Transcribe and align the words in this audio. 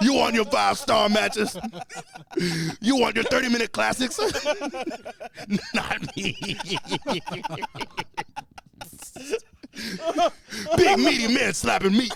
You 0.00 0.14
want 0.14 0.34
your 0.34 0.44
five 0.46 0.78
star 0.78 1.08
matches? 1.08 1.56
You 2.80 2.96
want 2.96 3.16
your 3.16 3.24
30 3.24 3.48
minute 3.48 3.72
classics? 3.72 4.18
Not 5.74 6.16
me. 6.16 6.36
Big 10.76 10.98
meaty 10.98 11.34
man 11.34 11.52
slapping 11.54 11.92
meat. 11.92 12.12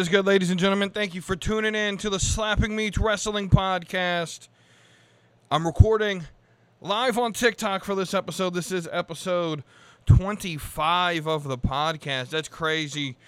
Is 0.00 0.08
good, 0.08 0.24
ladies 0.24 0.48
and 0.48 0.58
gentlemen? 0.58 0.88
Thank 0.88 1.14
you 1.14 1.20
for 1.20 1.36
tuning 1.36 1.74
in 1.74 1.98
to 1.98 2.08
the 2.08 2.18
Slapping 2.18 2.74
Meat 2.74 2.96
Wrestling 2.96 3.50
Podcast. 3.50 4.48
I'm 5.50 5.66
recording 5.66 6.24
live 6.80 7.18
on 7.18 7.34
TikTok 7.34 7.84
for 7.84 7.94
this 7.94 8.14
episode. 8.14 8.54
This 8.54 8.72
is 8.72 8.88
episode 8.90 9.62
25 10.06 11.28
of 11.28 11.44
the 11.44 11.58
podcast. 11.58 12.30
That's 12.30 12.48
crazy. 12.48 13.18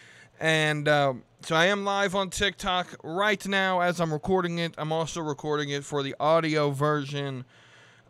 And 0.40 0.88
um, 0.88 1.24
so 1.42 1.56
I 1.56 1.66
am 1.66 1.84
live 1.84 2.14
on 2.14 2.30
TikTok 2.30 2.96
right 3.04 3.46
now 3.46 3.80
as 3.80 4.00
I'm 4.00 4.10
recording 4.10 4.58
it. 4.58 4.74
I'm 4.78 4.92
also 4.92 5.20
recording 5.20 5.68
it 5.68 5.84
for 5.84 6.02
the 6.02 6.16
audio 6.18 6.70
version 6.70 7.44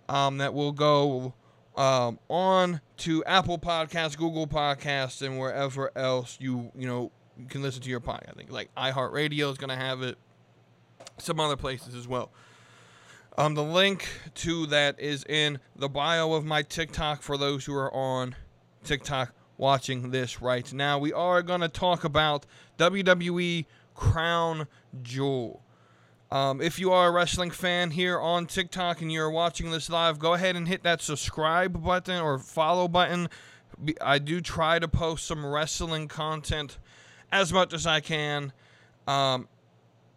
um, 0.08 0.38
that 0.38 0.54
will 0.54 0.70
go 0.70 1.34
um, 1.76 2.20
on 2.28 2.80
to 2.98 3.24
Apple 3.24 3.58
Podcasts, 3.58 4.16
Google 4.16 4.46
Podcasts, 4.46 5.20
and 5.20 5.40
wherever 5.40 5.90
else 5.98 6.38
you 6.40 6.70
you 6.76 6.86
know 6.86 7.10
you 7.38 7.46
can 7.46 7.62
listen 7.62 7.82
to 7.82 7.90
your 7.90 8.00
podcast. 8.00 8.30
I 8.30 8.32
think 8.32 8.50
like 8.50 8.74
iHeartRadio 8.74 9.50
is 9.50 9.58
going 9.58 9.70
to 9.70 9.76
have 9.76 10.02
it. 10.02 10.18
Some 11.18 11.40
other 11.40 11.56
places 11.56 11.94
as 11.94 12.08
well. 12.08 12.30
Um, 13.38 13.54
the 13.54 13.62
link 13.62 14.08
to 14.36 14.66
that 14.66 15.00
is 15.00 15.24
in 15.24 15.58
the 15.74 15.88
bio 15.88 16.34
of 16.34 16.44
my 16.44 16.62
TikTok 16.62 17.22
for 17.22 17.38
those 17.38 17.64
who 17.64 17.74
are 17.74 17.92
on 17.92 18.34
TikTok 18.84 19.32
watching 19.56 20.10
this 20.10 20.42
right 20.42 20.70
now. 20.72 20.98
We 20.98 21.12
are 21.12 21.42
going 21.42 21.60
to 21.62 21.68
talk 21.68 22.04
about 22.04 22.44
WWE 22.78 23.64
Crown 23.94 24.66
Jewel. 25.02 25.62
Um, 26.30 26.60
if 26.60 26.78
you 26.78 26.92
are 26.92 27.08
a 27.08 27.10
wrestling 27.10 27.50
fan 27.50 27.90
here 27.90 28.18
on 28.18 28.46
TikTok 28.46 29.02
and 29.02 29.12
you're 29.12 29.30
watching 29.30 29.70
this 29.70 29.88
live, 29.90 30.18
go 30.18 30.34
ahead 30.34 30.56
and 30.56 30.66
hit 30.66 30.82
that 30.82 31.00
subscribe 31.00 31.84
button 31.84 32.20
or 32.20 32.38
follow 32.38 32.88
button. 32.88 33.28
I 34.00 34.18
do 34.18 34.40
try 34.40 34.78
to 34.78 34.88
post 34.88 35.26
some 35.26 35.44
wrestling 35.44 36.08
content 36.08 36.78
as 37.32 37.52
much 37.52 37.72
as 37.72 37.86
I 37.86 38.00
can. 38.00 38.52
Um, 39.08 39.48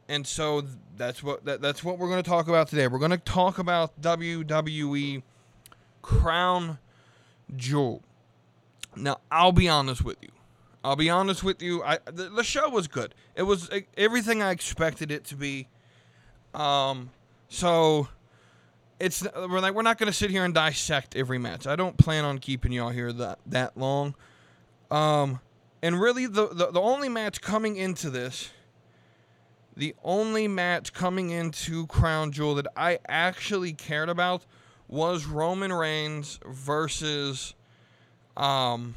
and 0.08 0.28
so 0.28 0.64
that's 0.98 1.24
what 1.24 1.46
that, 1.46 1.62
that's 1.62 1.84
what 1.84 1.98
we're 1.98 2.10
going 2.10 2.22
to 2.22 2.30
talk 2.30 2.48
about 2.48 2.68
today. 2.68 2.88
We're 2.88 3.00
going 3.00 3.12
to 3.12 3.18
talk 3.18 3.58
about 3.58 4.00
WWE 4.02 5.24
Crown 6.04 6.78
Jewel. 7.56 8.04
Now, 8.96 9.20
I'll 9.32 9.52
be 9.52 9.68
honest 9.68 10.04
with 10.04 10.18
you. 10.22 10.30
I'll 10.84 10.96
be 10.96 11.10
honest 11.10 11.44
with 11.44 11.64
you. 11.64 11.82
I 11.82 11.98
the, 12.06 12.30
the 12.30 12.44
show 12.44 12.70
was 12.70 12.88
good. 12.88 13.16
It 13.36 13.44
was 13.44 13.70
everything 13.98 14.44
I 14.44 14.52
expected 14.52 15.10
it 15.10 15.24
to 15.26 15.36
be. 15.36 15.68
Um, 16.54 17.10
so 17.50 18.08
it's 19.00 19.28
we're 19.36 19.60
like 19.60 19.74
we're 19.74 19.82
not 19.82 19.98
going 19.98 20.12
to 20.12 20.18
sit 20.18 20.30
here 20.30 20.46
and 20.46 20.54
dissect 20.54 21.16
every 21.16 21.40
match. 21.40 21.66
I 21.66 21.76
don't 21.76 21.98
plan 21.98 22.24
on 22.24 22.38
keeping 22.38 22.72
y'all 22.72 22.92
here 22.92 23.12
that 23.12 23.40
that 23.48 23.76
long. 23.76 24.14
Um, 24.92 25.40
and 25.86 26.02
really 26.02 26.26
the, 26.26 26.48
the 26.48 26.72
the 26.72 26.82
only 26.82 27.10
match 27.10 27.42
coming 27.42 27.76
into 27.76 28.10
this, 28.10 28.50
the 29.78 29.94
only 30.04 30.48
match 30.48 30.94
coming 30.94 31.30
into 31.30 31.86
Crown 31.86 32.32
Jewel 32.32 32.56
that 32.56 32.66
I 32.76 32.98
actually 33.08 33.72
cared 33.72 34.10
about 34.10 34.48
was 34.88 35.26
Roman 35.28 35.72
Reigns 35.72 36.40
versus 36.44 37.54
um 38.36 38.96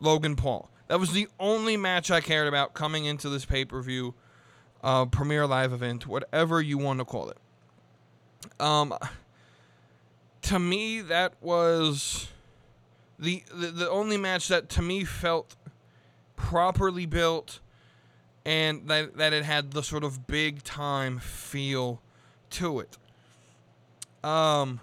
Logan 0.00 0.34
Paul. 0.34 0.70
That 0.88 0.98
was 0.98 1.12
the 1.12 1.28
only 1.38 1.76
match 1.76 2.10
I 2.10 2.22
cared 2.22 2.48
about 2.48 2.72
coming 2.72 3.04
into 3.04 3.28
this 3.28 3.44
pay 3.44 3.66
per 3.66 3.82
view, 3.82 4.14
uh, 4.82 5.04
premiere 5.04 5.46
live 5.46 5.74
event, 5.74 6.06
whatever 6.06 6.62
you 6.62 6.78
want 6.78 7.00
to 7.00 7.04
call 7.04 7.28
it. 7.28 7.36
Um, 8.58 8.96
to 10.40 10.58
me, 10.58 11.02
that 11.02 11.34
was 11.42 12.28
the, 13.18 13.42
the 13.54 13.68
the 13.68 13.90
only 13.90 14.16
match 14.16 14.48
that 14.48 14.68
to 14.70 14.82
me 14.82 15.04
felt 15.04 15.54
properly 16.36 17.06
built, 17.06 17.60
and 18.44 18.88
that 18.88 19.16
that 19.16 19.32
it 19.32 19.44
had 19.44 19.72
the 19.72 19.82
sort 19.82 20.04
of 20.04 20.26
big 20.26 20.62
time 20.62 21.18
feel 21.18 22.00
to 22.50 22.80
it. 22.80 22.96
Um. 24.22 24.80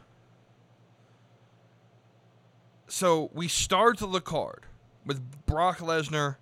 So 2.87 3.29
we 3.33 3.47
start 3.47 3.99
the 3.99 4.19
card 4.19 4.65
with 5.05 5.45
Brock 5.45 5.77
Lesnar 5.77 6.35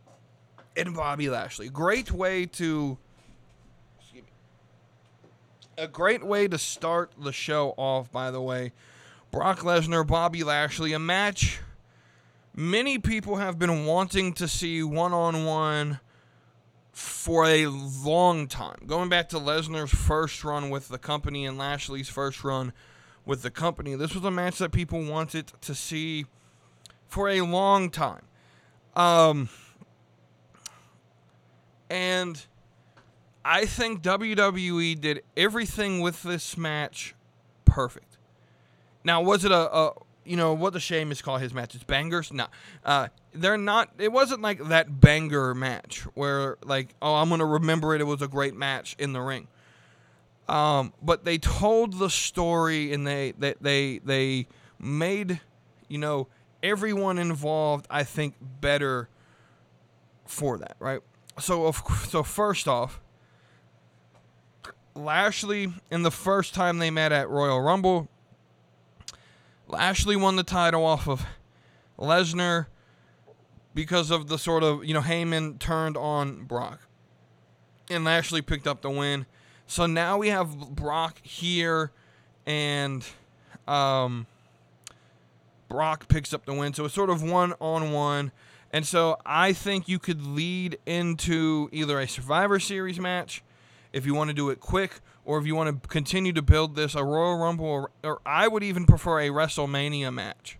and 0.75 0.95
Bobby 0.95 1.29
Lashley. 1.29 1.69
Great 1.69 2.11
way 2.11 2.45
to. 2.45 2.97
A 5.77 5.87
great 5.87 6.25
way 6.25 6.47
to 6.49 6.57
start 6.57 7.13
the 7.17 7.31
show 7.31 7.73
off, 7.77 8.11
by 8.11 8.31
the 8.31 8.41
way. 8.41 8.73
Brock 9.31 9.59
Lesnar, 9.59 10.05
Bobby 10.05 10.43
Lashley, 10.43 10.91
a 10.91 10.99
match 10.99 11.59
many 12.59 12.99
people 12.99 13.37
have 13.37 13.57
been 13.57 13.85
wanting 13.85 14.33
to 14.33 14.45
see 14.45 14.83
one 14.83 15.13
on 15.13 15.45
one 15.45 16.01
for 16.91 17.45
a 17.45 17.67
long 17.67 18.47
time. 18.47 18.75
Going 18.85 19.07
back 19.07 19.29
to 19.29 19.37
Lesnar's 19.37 19.91
first 19.91 20.43
run 20.43 20.69
with 20.69 20.89
the 20.89 20.97
company 20.97 21.45
and 21.45 21.57
Lashley's 21.57 22.09
first 22.09 22.43
run 22.43 22.73
with 23.25 23.43
the 23.43 23.49
company, 23.49 23.95
this 23.95 24.13
was 24.13 24.25
a 24.25 24.31
match 24.31 24.57
that 24.57 24.73
people 24.73 25.01
wanted 25.05 25.53
to 25.61 25.73
see 25.73 26.25
for 27.07 27.29
a 27.29 27.41
long 27.41 27.89
time. 27.89 28.23
Um, 28.93 29.47
and 31.89 32.45
I 33.45 33.65
think 33.65 34.01
WWE 34.01 34.99
did 34.99 35.23
everything 35.37 36.01
with 36.01 36.23
this 36.23 36.57
match 36.57 37.15
perfect. 37.63 38.17
Now, 39.05 39.21
was 39.21 39.45
it 39.45 39.53
a, 39.53 39.73
a 39.73 39.93
you 40.29 40.37
know 40.37 40.53
what 40.53 40.73
the 40.73 40.79
shame 40.79 41.11
is 41.11 41.23
call 41.23 41.39
his 41.39 41.55
matches 41.55 41.83
bangers? 41.83 42.31
No, 42.31 42.45
uh, 42.85 43.07
they're 43.33 43.57
not. 43.57 43.89
It 43.97 44.11
wasn't 44.11 44.43
like 44.43 44.63
that 44.67 45.01
banger 45.01 45.55
match 45.55 46.01
where 46.13 46.57
like 46.63 46.93
oh 47.01 47.15
I'm 47.15 47.29
gonna 47.29 47.47
remember 47.47 47.95
it. 47.95 48.01
It 48.01 48.05
was 48.05 48.21
a 48.21 48.27
great 48.27 48.55
match 48.55 48.95
in 48.99 49.13
the 49.13 49.21
ring. 49.21 49.47
Um, 50.47 50.93
but 51.01 51.25
they 51.25 51.39
told 51.39 51.97
the 51.97 52.11
story 52.11 52.93
and 52.93 53.07
they 53.07 53.33
they 53.39 53.55
they, 53.59 53.97
they 54.05 54.47
made 54.77 55.41
you 55.87 55.97
know 55.97 56.27
everyone 56.61 57.17
involved 57.17 57.87
I 57.89 58.03
think 58.03 58.35
better 58.61 59.09
for 60.25 60.59
that 60.59 60.75
right. 60.77 61.01
So 61.39 61.65
of 61.65 61.81
so 62.07 62.21
first 62.21 62.67
off. 62.67 63.01
Lashley, 64.95 65.71
in 65.89 66.03
the 66.03 66.11
first 66.11 66.53
time 66.53 66.79
they 66.79 66.91
met 66.91 67.13
at 67.13 67.29
Royal 67.29 67.61
Rumble, 67.61 68.09
Lashley 69.69 70.15
won 70.15 70.35
the 70.35 70.43
title 70.43 70.83
off 70.83 71.07
of 71.07 71.25
Lesnar 71.97 72.65
because 73.75 74.09
of 74.09 74.27
the 74.27 74.37
sort 74.37 74.63
of, 74.63 74.83
you 74.83 74.93
know, 74.93 75.01
Heyman 75.01 75.59
turned 75.59 75.95
on 75.95 76.43
Brock. 76.43 76.81
And 77.89 78.03
Lashley 78.03 78.41
picked 78.41 78.67
up 78.67 78.81
the 78.81 78.89
win. 78.89 79.27
So 79.67 79.85
now 79.85 80.17
we 80.17 80.29
have 80.29 80.75
Brock 80.75 81.19
here 81.21 81.91
and 82.47 83.05
um, 83.67 84.25
Brock 85.67 86.07
picks 86.07 86.33
up 86.33 86.45
the 86.45 86.53
win. 86.53 86.73
So 86.73 86.85
it's 86.85 86.95
sort 86.95 87.11
of 87.11 87.21
one 87.21 87.53
on 87.61 87.91
one. 87.91 88.31
And 88.73 88.85
so 88.85 89.17
I 89.23 89.53
think 89.53 89.87
you 89.87 89.99
could 89.99 90.25
lead 90.25 90.79
into 90.87 91.69
either 91.71 91.99
a 91.99 92.07
Survivor 92.07 92.59
Series 92.59 92.99
match 92.99 93.43
if 93.93 94.05
you 94.05 94.15
want 94.15 94.29
to 94.29 94.33
do 94.33 94.49
it 94.49 94.59
quick 94.59 94.99
or 95.29 95.37
if 95.37 95.45
you 95.45 95.55
want 95.55 95.83
to 95.83 95.87
continue 95.87 96.33
to 96.33 96.41
build 96.41 96.75
this 96.75 96.95
a 96.95 97.03
Royal 97.03 97.37
Rumble, 97.37 97.65
or, 97.65 97.91
or 98.03 98.21
I 98.25 98.47
would 98.47 98.63
even 98.63 98.85
prefer 98.85 99.19
a 99.19 99.29
WrestleMania 99.29 100.13
match. 100.13 100.57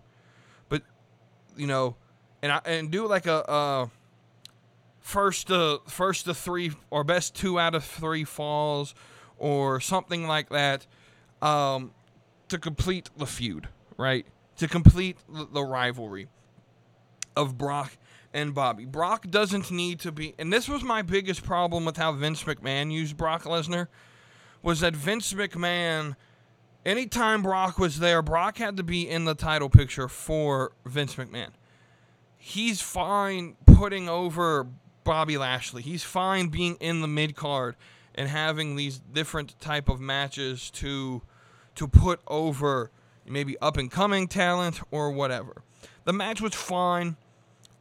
But 0.68 0.82
you 1.56 1.66
know, 1.66 1.96
and 2.42 2.52
I, 2.52 2.60
and 2.64 2.90
do 2.90 3.06
like 3.06 3.26
a, 3.26 3.44
a 3.48 3.90
first 5.00 5.48
to 5.48 5.80
first 5.88 6.26
to 6.26 6.34
three 6.34 6.72
or 6.90 7.04
best 7.04 7.34
two 7.34 7.58
out 7.58 7.74
of 7.74 7.84
three 7.84 8.24
falls 8.24 8.94
or 9.38 9.80
something 9.80 10.26
like 10.26 10.50
that 10.50 10.86
um, 11.42 11.92
to 12.48 12.58
complete 12.58 13.10
the 13.16 13.26
feud, 13.26 13.68
right? 13.96 14.26
to 14.60 14.68
complete 14.68 15.16
the 15.26 15.64
rivalry 15.64 16.28
of 17.34 17.56
Brock 17.56 17.96
and 18.34 18.54
Bobby. 18.54 18.84
Brock 18.84 19.30
doesn't 19.30 19.70
need 19.70 20.00
to 20.00 20.12
be, 20.12 20.34
and 20.38 20.52
this 20.52 20.68
was 20.68 20.82
my 20.82 21.00
biggest 21.00 21.42
problem 21.42 21.86
with 21.86 21.96
how 21.96 22.12
Vince 22.12 22.44
McMahon 22.44 22.92
used 22.92 23.16
Brock 23.16 23.44
Lesnar, 23.44 23.88
was 24.62 24.80
that 24.80 24.94
Vince 24.94 25.32
McMahon, 25.32 26.16
anytime 26.84 27.42
Brock 27.42 27.78
was 27.78 27.98
there, 27.98 28.22
Brock 28.22 28.58
had 28.58 28.76
to 28.76 28.82
be 28.82 29.08
in 29.08 29.24
the 29.24 29.34
title 29.34 29.68
picture 29.68 30.08
for 30.08 30.72
Vince 30.84 31.16
McMahon. 31.16 31.50
He's 32.36 32.80
fine 32.80 33.56
putting 33.66 34.08
over 34.08 34.66
Bobby 35.04 35.36
Lashley. 35.36 35.82
He's 35.82 36.04
fine 36.04 36.48
being 36.48 36.76
in 36.80 37.00
the 37.00 37.08
mid 37.08 37.36
card 37.36 37.76
and 38.14 38.28
having 38.28 38.76
these 38.76 38.98
different 38.98 39.58
type 39.60 39.88
of 39.88 40.00
matches 40.00 40.70
to 40.70 41.22
to 41.74 41.88
put 41.88 42.20
over 42.26 42.90
maybe 43.26 43.56
up 43.60 43.76
and 43.76 43.90
coming 43.90 44.26
talent 44.26 44.80
or 44.90 45.10
whatever. 45.10 45.62
The 46.04 46.12
match 46.12 46.40
was 46.40 46.54
fine. 46.54 47.16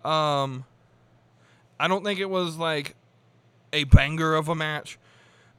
Um, 0.05 0.65
I 1.79 1.87
don't 1.87 2.03
think 2.03 2.19
it 2.19 2.29
was 2.29 2.57
like 2.57 2.95
a 3.73 3.85
banger 3.85 4.35
of 4.35 4.47
a 4.47 4.55
match, 4.55 4.97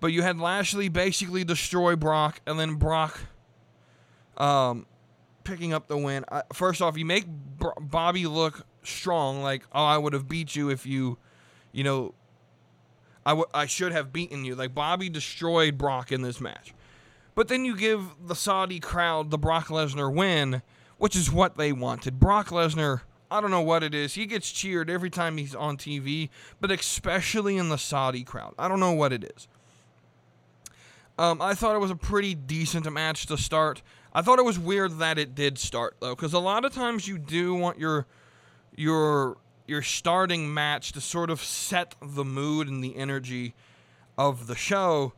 but 0.00 0.08
you 0.08 0.23
had 0.23 0.41
Lashley 0.41 0.88
basically 0.88 1.44
destroy 1.44 1.94
Brock, 1.94 2.41
and 2.47 2.58
then 2.58 2.75
Brock 2.75 3.20
um, 4.37 4.87
picking 5.44 5.73
up 5.73 5.88
the 5.88 5.97
win. 5.97 6.25
I, 6.31 6.43
first 6.52 6.82
off, 6.82 6.97
you 6.97 7.05
make 7.05 7.25
Bobby 7.81 8.26
look 8.26 8.67
strong, 8.82 9.43
like 9.43 9.62
oh, 9.73 9.85
I 9.85 9.99
would 9.99 10.12
have 10.12 10.29
beat 10.29 10.56
you 10.56 10.70
if 10.70 10.87
you, 10.87 11.19
you 11.73 11.85
know, 11.85 12.14
I, 13.25 13.31
w- 13.31 13.49
I 13.52 13.67
should 13.67 13.93
have 13.93 14.12
beaten 14.12 14.44
you. 14.44 14.55
Like 14.55 14.75
Bobby 14.75 15.08
destroyed 15.08 15.76
Brock 15.76 16.11
in 16.11 16.23
this 16.23 16.41
match. 16.41 16.75
But 17.35 17.49
then 17.49 17.64
you 17.64 17.76
give 17.76 18.02
the 18.26 18.35
Saudi 18.35 18.81
crowd 18.81 19.31
the 19.31 19.38
Brock 19.38 19.69
Lesnar 19.69 20.12
win, 20.12 20.62
which 20.99 21.14
is 21.14 21.31
what 21.31 21.56
they 21.56 21.73
wanted. 21.73 22.19
Brock 22.19 22.49
Lesnar, 22.49 23.02
I 23.31 23.41
don't 23.41 23.50
know 23.50 23.61
what 23.61 23.82
it 23.82 23.94
is. 23.94 24.14
He 24.14 24.26
gets 24.26 24.50
cheered 24.50 24.91
every 24.91 25.11
time 25.11 25.37
he's 25.37 25.55
on 25.55 25.76
TV, 25.76 26.31
but 26.61 26.70
especially 26.70 27.56
in 27.56 27.69
the 27.69 27.79
Saudi 27.79 28.25
crowd. 28.25 28.55
I 28.58 28.69
don't 28.69 28.81
know 28.81 28.93
what 28.93 29.12
it 29.12 29.25
is. 29.37 29.47
Um, 31.20 31.43
I 31.43 31.52
thought 31.52 31.76
it 31.76 31.81
was 31.81 31.90
a 31.90 31.96
pretty 31.96 32.34
decent 32.34 32.90
match 32.90 33.26
to 33.26 33.37
start. 33.37 33.82
I 34.14 34.22
thought 34.22 34.38
it 34.38 34.44
was 34.46 34.58
weird 34.58 35.00
that 35.00 35.19
it 35.19 35.34
did 35.34 35.58
start 35.58 35.96
though, 36.00 36.14
because 36.14 36.32
a 36.32 36.38
lot 36.38 36.64
of 36.64 36.72
times 36.72 37.06
you 37.06 37.19
do 37.19 37.55
want 37.55 37.78
your 37.78 38.06
your 38.75 39.37
your 39.67 39.82
starting 39.82 40.55
match 40.55 40.93
to 40.93 41.00
sort 41.02 41.28
of 41.28 41.43
set 41.43 41.94
the 42.00 42.25
mood 42.25 42.69
and 42.69 42.82
the 42.82 42.96
energy 42.96 43.52
of 44.17 44.46
the 44.46 44.56
show, 44.56 45.12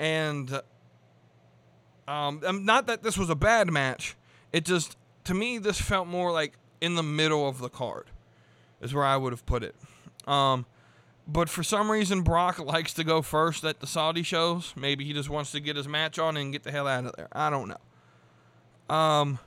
and 0.00 0.60
um, 2.08 2.40
not 2.64 2.88
that 2.88 3.04
this 3.04 3.16
was 3.16 3.30
a 3.30 3.36
bad 3.36 3.70
match. 3.70 4.16
It 4.52 4.64
just 4.64 4.96
to 5.26 5.32
me 5.32 5.58
this 5.58 5.80
felt 5.80 6.08
more 6.08 6.32
like 6.32 6.54
in 6.80 6.96
the 6.96 7.04
middle 7.04 7.48
of 7.48 7.58
the 7.58 7.68
card, 7.68 8.06
is 8.80 8.92
where 8.92 9.04
I 9.04 9.16
would 9.16 9.32
have 9.32 9.46
put 9.46 9.62
it. 9.62 9.76
Um, 10.26 10.66
but 11.26 11.48
for 11.48 11.62
some 11.62 11.90
reason 11.90 12.22
Brock 12.22 12.58
likes 12.58 12.92
to 12.94 13.04
go 13.04 13.22
first 13.22 13.64
at 13.64 13.80
the 13.80 13.86
Saudi 13.86 14.22
shows. 14.22 14.72
Maybe 14.76 15.04
he 15.04 15.12
just 15.12 15.28
wants 15.28 15.52
to 15.52 15.60
get 15.60 15.76
his 15.76 15.88
match 15.88 16.18
on 16.18 16.36
and 16.36 16.52
get 16.52 16.62
the 16.62 16.70
hell 16.70 16.86
out 16.86 17.04
of 17.04 17.16
there. 17.16 17.28
I 17.32 17.50
don't 17.50 17.68
know. 17.68 18.94
Um, 18.94 19.38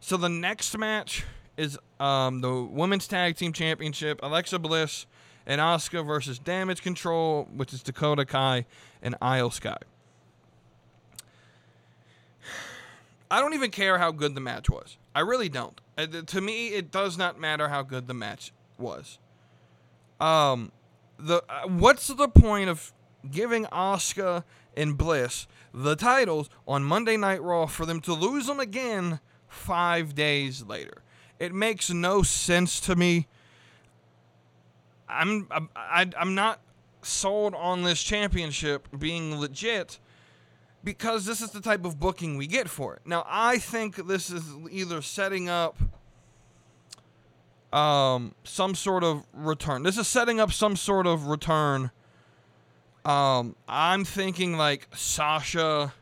so 0.00 0.16
the 0.16 0.28
next 0.28 0.76
match 0.78 1.24
is 1.56 1.78
um, 1.98 2.40
the 2.40 2.62
Women's 2.62 3.08
Tag 3.08 3.36
Team 3.36 3.52
Championship. 3.52 4.20
Alexa 4.22 4.58
Bliss 4.58 5.06
and 5.46 5.60
Asuka 5.60 6.06
versus 6.06 6.38
Damage 6.38 6.82
Control, 6.82 7.48
which 7.54 7.72
is 7.72 7.82
Dakota 7.82 8.24
Kai 8.24 8.66
and 9.02 9.16
Iyo 9.20 9.52
Sky. 9.52 9.78
I 13.28 13.40
don't 13.40 13.54
even 13.54 13.70
care 13.72 13.98
how 13.98 14.12
good 14.12 14.36
the 14.36 14.40
match 14.40 14.70
was. 14.70 14.98
I 15.14 15.20
really 15.20 15.48
don't. 15.48 15.80
Uh, 15.98 16.06
to 16.06 16.40
me, 16.40 16.68
it 16.68 16.92
does 16.92 17.18
not 17.18 17.40
matter 17.40 17.68
how 17.68 17.82
good 17.82 18.06
the 18.06 18.14
match 18.14 18.52
was. 18.78 19.18
Um, 20.20 20.70
the 21.18 21.42
uh, 21.48 21.66
what's 21.68 22.08
the 22.08 22.28
point 22.28 22.68
of 22.68 22.92
giving 23.30 23.64
Asuka 23.66 24.44
and 24.76 24.96
Bliss 24.96 25.46
the 25.72 25.96
titles 25.96 26.48
on 26.66 26.84
Monday 26.84 27.16
Night 27.16 27.42
Raw 27.42 27.66
for 27.66 27.86
them 27.86 28.00
to 28.02 28.12
lose 28.12 28.46
them 28.46 28.60
again 28.60 29.20
five 29.48 30.14
days 30.14 30.62
later? 30.62 31.02
It 31.38 31.52
makes 31.52 31.90
no 31.90 32.22
sense 32.22 32.80
to 32.80 32.96
me. 32.96 33.26
I'm 35.08 35.48
I, 35.50 35.60
I, 35.76 36.10
I'm 36.18 36.34
not 36.34 36.60
sold 37.02 37.54
on 37.54 37.84
this 37.84 38.02
championship 38.02 38.88
being 38.98 39.38
legit 39.38 39.98
because 40.82 41.24
this 41.24 41.40
is 41.40 41.50
the 41.50 41.60
type 41.60 41.84
of 41.84 41.98
booking 41.98 42.36
we 42.36 42.46
get 42.46 42.68
for 42.68 42.94
it. 42.94 43.02
Now, 43.04 43.24
I 43.26 43.58
think 43.58 44.06
this 44.06 44.30
is 44.30 44.44
either 44.70 45.02
setting 45.02 45.48
up 45.48 45.76
um, 47.72 48.34
some 48.44 48.74
sort 48.74 49.04
of 49.04 49.24
return. 49.32 49.82
This 49.82 49.98
is 49.98 50.06
setting 50.08 50.40
up 50.40 50.52
some 50.52 50.76
sort 50.76 51.06
of 51.06 51.26
return. 51.26 51.90
Um, 53.04 53.54
I'm 53.68 54.04
thinking 54.04 54.56
like 54.56 54.88
Sasha 54.94 55.94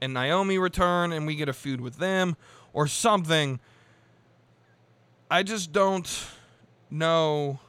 and 0.00 0.14
Naomi 0.14 0.58
return 0.58 1.12
and 1.12 1.26
we 1.26 1.34
get 1.34 1.48
a 1.48 1.52
feud 1.52 1.80
with 1.80 1.96
them 1.96 2.36
or 2.72 2.86
something. 2.86 3.60
I 5.30 5.42
just 5.42 5.72
don't 5.72 6.26
know 6.90 7.60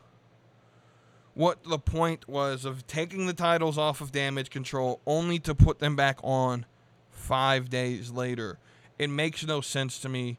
what 1.33 1.63
the 1.63 1.79
point 1.79 2.27
was 2.27 2.65
of 2.65 2.85
taking 2.85 3.25
the 3.25 3.33
titles 3.33 3.77
off 3.77 4.01
of 4.01 4.11
damage 4.11 4.49
control 4.49 4.99
only 5.05 5.39
to 5.39 5.55
put 5.55 5.79
them 5.79 5.95
back 5.95 6.19
on 6.23 6.65
five 7.11 7.69
days 7.69 8.11
later. 8.11 8.59
It 8.97 9.09
makes 9.09 9.45
no 9.45 9.61
sense 9.61 9.99
to 9.99 10.09
me 10.09 10.37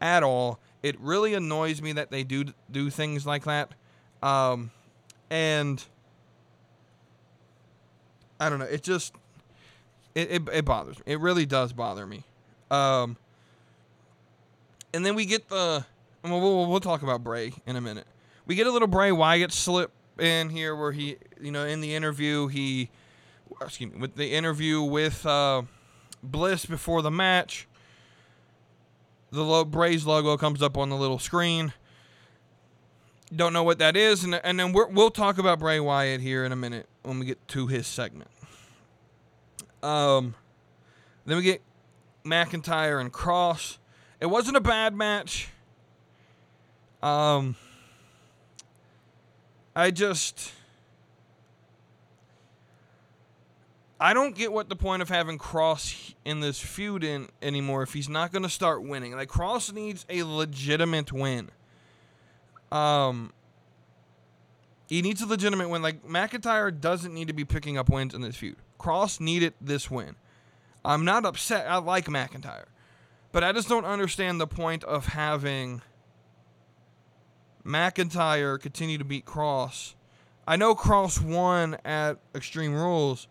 at 0.00 0.22
all. 0.22 0.58
It 0.82 0.98
really 1.00 1.34
annoys 1.34 1.80
me 1.80 1.92
that 1.92 2.10
they 2.10 2.24
do 2.24 2.46
do 2.70 2.90
things 2.90 3.24
like 3.24 3.44
that. 3.44 3.72
Um, 4.22 4.70
and 5.30 5.82
I 8.40 8.48
don't 8.48 8.58
know. 8.58 8.64
It 8.64 8.82
just 8.82 9.14
it, 10.14 10.30
it, 10.30 10.48
it 10.52 10.64
bothers 10.64 10.98
me. 10.98 11.04
It 11.06 11.20
really 11.20 11.46
does 11.46 11.72
bother 11.72 12.06
me. 12.06 12.24
Um, 12.70 13.16
and 14.94 15.06
then 15.06 15.14
we 15.14 15.24
get 15.24 15.48
the 15.48 15.84
we'll, 16.24 16.40
we'll, 16.40 16.66
we'll 16.66 16.80
talk 16.80 17.02
about 17.02 17.22
Bray 17.22 17.52
in 17.66 17.76
a 17.76 17.80
minute. 17.80 18.06
We 18.46 18.54
get 18.54 18.66
a 18.66 18.70
little 18.70 18.88
Bray 18.88 19.12
Wyatt 19.12 19.52
slip 19.52 19.92
in 20.18 20.50
here 20.50 20.74
where 20.74 20.92
he, 20.92 21.16
you 21.40 21.52
know, 21.52 21.64
in 21.64 21.80
the 21.80 21.94
interview, 21.94 22.48
he, 22.48 22.90
excuse 23.60 23.92
me, 23.92 23.98
with 23.98 24.16
the 24.16 24.34
interview 24.34 24.82
with 24.82 25.24
uh, 25.24 25.62
Bliss 26.22 26.66
before 26.66 27.02
the 27.02 27.10
match, 27.10 27.68
the 29.32 29.42
lo- 29.42 29.64
Bray's 29.64 30.06
logo 30.06 30.36
comes 30.36 30.62
up 30.62 30.76
on 30.76 30.90
the 30.90 30.96
little 30.96 31.18
screen. 31.18 31.72
Don't 33.34 33.54
know 33.54 33.62
what 33.62 33.78
that 33.78 33.96
is, 33.96 34.24
and, 34.24 34.34
and 34.34 34.60
then 34.60 34.72
we 34.72 34.84
will 34.84 35.10
talk 35.10 35.38
about 35.38 35.58
Bray 35.58 35.80
Wyatt 35.80 36.20
here 36.20 36.44
in 36.44 36.52
a 36.52 36.56
minute 36.56 36.86
when 37.02 37.18
we 37.18 37.24
get 37.24 37.48
to 37.48 37.66
his 37.66 37.86
segment. 37.86 38.30
Um, 39.82 40.34
then 41.24 41.38
we 41.38 41.42
get 41.42 41.62
McIntyre 42.24 43.00
and 43.00 43.10
Kross. 43.10 43.78
It 44.20 44.26
wasn't 44.26 44.58
a 44.58 44.60
bad 44.60 44.94
match. 44.94 45.48
Um, 47.02 47.56
I 49.74 49.90
just. 49.90 50.52
I 54.02 54.14
don't 54.14 54.34
get 54.34 54.52
what 54.52 54.68
the 54.68 54.74
point 54.74 55.00
of 55.00 55.08
having 55.08 55.38
Kross 55.38 56.14
in 56.24 56.40
this 56.40 56.58
feud 56.58 57.04
in 57.04 57.28
anymore 57.40 57.84
if 57.84 57.92
he's 57.92 58.08
not 58.08 58.32
going 58.32 58.42
to 58.42 58.48
start 58.48 58.82
winning. 58.82 59.12
Like 59.14 59.28
Kross 59.28 59.72
needs 59.72 60.04
a 60.10 60.24
legitimate 60.24 61.12
win. 61.12 61.52
Um 62.72 63.32
he 64.88 65.02
needs 65.02 65.22
a 65.22 65.26
legitimate 65.26 65.68
win. 65.68 65.82
Like 65.82 66.04
McIntyre 66.04 66.78
doesn't 66.78 67.14
need 67.14 67.28
to 67.28 67.32
be 67.32 67.44
picking 67.44 67.78
up 67.78 67.88
wins 67.88 68.12
in 68.12 68.22
this 68.22 68.34
feud. 68.34 68.56
Kross 68.76 69.20
needed 69.20 69.54
this 69.60 69.88
win. 69.88 70.16
I'm 70.84 71.04
not 71.04 71.24
upset. 71.24 71.70
I 71.70 71.76
like 71.76 72.06
McIntyre. 72.06 72.66
But 73.30 73.44
I 73.44 73.52
just 73.52 73.68
don't 73.68 73.84
understand 73.84 74.40
the 74.40 74.48
point 74.48 74.82
of 74.82 75.06
having 75.06 75.80
McIntyre 77.64 78.60
continue 78.60 78.98
to 78.98 79.04
beat 79.04 79.26
Kross. 79.26 79.94
I 80.44 80.56
know 80.56 80.74
Kross 80.74 81.22
won 81.22 81.76
at 81.84 82.18
Extreme 82.34 82.74
Rules, 82.74 83.28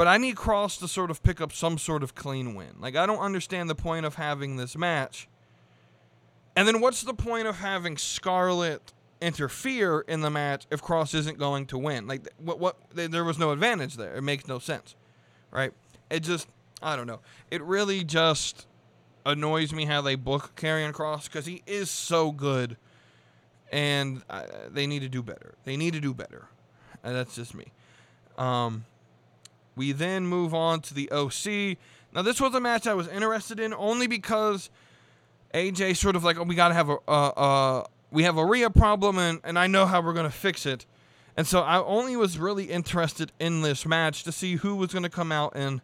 but 0.00 0.08
I 0.08 0.16
need 0.16 0.34
Kross 0.34 0.78
to 0.78 0.88
sort 0.88 1.10
of 1.10 1.22
pick 1.22 1.42
up 1.42 1.52
some 1.52 1.76
sort 1.76 2.02
of 2.02 2.14
clean 2.14 2.54
win. 2.54 2.76
Like, 2.80 2.96
I 2.96 3.04
don't 3.04 3.18
understand 3.18 3.68
the 3.68 3.74
point 3.74 4.06
of 4.06 4.14
having 4.14 4.56
this 4.56 4.74
match. 4.74 5.28
And 6.56 6.66
then 6.66 6.80
what's 6.80 7.02
the 7.02 7.12
point 7.12 7.46
of 7.46 7.58
having 7.58 7.98
Scarlett 7.98 8.94
interfere 9.20 10.00
in 10.08 10.22
the 10.22 10.30
match 10.30 10.66
if 10.70 10.80
Kross 10.80 11.14
isn't 11.14 11.38
going 11.38 11.66
to 11.66 11.76
win? 11.76 12.06
Like, 12.06 12.26
what? 12.38 12.58
What? 12.58 12.78
There 12.94 13.24
was 13.24 13.38
no 13.38 13.50
advantage 13.50 13.96
there. 13.98 14.14
It 14.14 14.22
makes 14.22 14.48
no 14.48 14.58
sense, 14.58 14.96
right? 15.50 15.74
It 16.08 16.20
just, 16.20 16.48
I 16.82 16.96
don't 16.96 17.06
know. 17.06 17.20
It 17.50 17.62
really 17.62 18.02
just 18.02 18.66
annoys 19.26 19.74
me 19.74 19.84
how 19.84 20.00
they 20.00 20.14
book 20.14 20.52
Karrion 20.56 20.94
Kross 20.94 21.24
because 21.24 21.44
he 21.44 21.62
is 21.66 21.90
so 21.90 22.32
good 22.32 22.78
and 23.70 24.22
uh, 24.30 24.46
they 24.70 24.86
need 24.86 25.00
to 25.00 25.10
do 25.10 25.22
better. 25.22 25.56
They 25.64 25.76
need 25.76 25.92
to 25.92 26.00
do 26.00 26.14
better. 26.14 26.46
And 27.04 27.14
that's 27.14 27.36
just 27.36 27.54
me. 27.54 27.66
Um, 28.38 28.86
we 29.76 29.92
then 29.92 30.26
move 30.26 30.54
on 30.54 30.80
to 30.82 30.94
the 30.94 31.10
OC. 31.10 31.78
Now, 32.12 32.22
this 32.22 32.40
was 32.40 32.54
a 32.54 32.60
match 32.60 32.86
I 32.86 32.94
was 32.94 33.08
interested 33.08 33.60
in 33.60 33.72
only 33.72 34.06
because 34.06 34.70
AJ 35.54 35.96
sort 35.96 36.16
of 36.16 36.24
like, 36.24 36.38
oh, 36.38 36.42
we 36.42 36.54
gotta 36.54 36.74
have 36.74 36.88
a 36.88 36.98
uh, 37.08 37.28
uh, 37.28 37.84
we 38.10 38.24
have 38.24 38.36
a 38.36 38.44
Rhea 38.44 38.70
problem, 38.70 39.18
and 39.18 39.40
and 39.44 39.58
I 39.58 39.66
know 39.66 39.86
how 39.86 40.00
we're 40.00 40.12
gonna 40.12 40.30
fix 40.30 40.66
it. 40.66 40.86
And 41.36 41.46
so 41.46 41.60
I 41.60 41.82
only 41.82 42.16
was 42.16 42.38
really 42.38 42.64
interested 42.64 43.32
in 43.38 43.62
this 43.62 43.86
match 43.86 44.24
to 44.24 44.32
see 44.32 44.56
who 44.56 44.74
was 44.76 44.92
gonna 44.92 45.08
come 45.08 45.32
out 45.32 45.52
and 45.54 45.80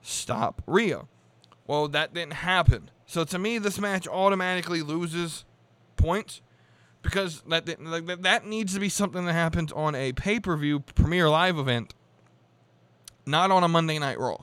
stop 0.00 0.62
Rhea. 0.66 1.02
Well, 1.66 1.88
that 1.88 2.12
didn't 2.12 2.34
happen. 2.34 2.90
So 3.06 3.24
to 3.24 3.38
me, 3.38 3.58
this 3.58 3.78
match 3.78 4.08
automatically 4.08 4.82
loses 4.82 5.44
points 5.96 6.40
because 7.02 7.42
that 7.48 7.66
that, 7.66 8.22
that 8.22 8.46
needs 8.46 8.74
to 8.74 8.80
be 8.80 8.88
something 8.88 9.24
that 9.26 9.32
happens 9.32 9.72
on 9.72 9.94
a 9.94 10.12
pay 10.12 10.40
per 10.40 10.56
view 10.56 10.80
premiere 10.80 11.28
live 11.28 11.58
event, 11.58 11.94
not 13.26 13.50
on 13.50 13.62
a 13.64 13.68
Monday 13.68 13.98
Night 13.98 14.18
Raw. 14.18 14.42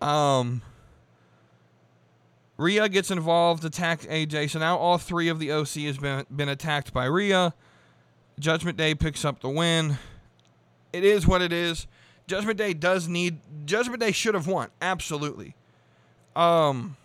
Um, 0.00 0.62
Rhea 2.56 2.88
gets 2.88 3.10
involved, 3.10 3.64
attacks 3.64 4.06
AJ. 4.06 4.50
So 4.50 4.58
now 4.58 4.76
all 4.76 4.98
three 4.98 5.28
of 5.28 5.38
the 5.38 5.52
OC 5.52 5.68
has 5.86 5.98
been 5.98 6.26
been 6.34 6.48
attacked 6.48 6.92
by 6.92 7.06
Rhea. 7.06 7.54
Judgment 8.38 8.76
Day 8.76 8.94
picks 8.94 9.24
up 9.24 9.40
the 9.40 9.48
win. 9.48 9.98
It 10.92 11.04
is 11.04 11.26
what 11.26 11.42
it 11.42 11.52
is. 11.52 11.86
Judgment 12.26 12.58
Day 12.58 12.72
does 12.72 13.08
need 13.08 13.38
Judgment 13.64 14.00
Day 14.00 14.12
should 14.12 14.34
have 14.34 14.46
won. 14.46 14.68
Absolutely. 14.80 15.54
Um 16.36 16.96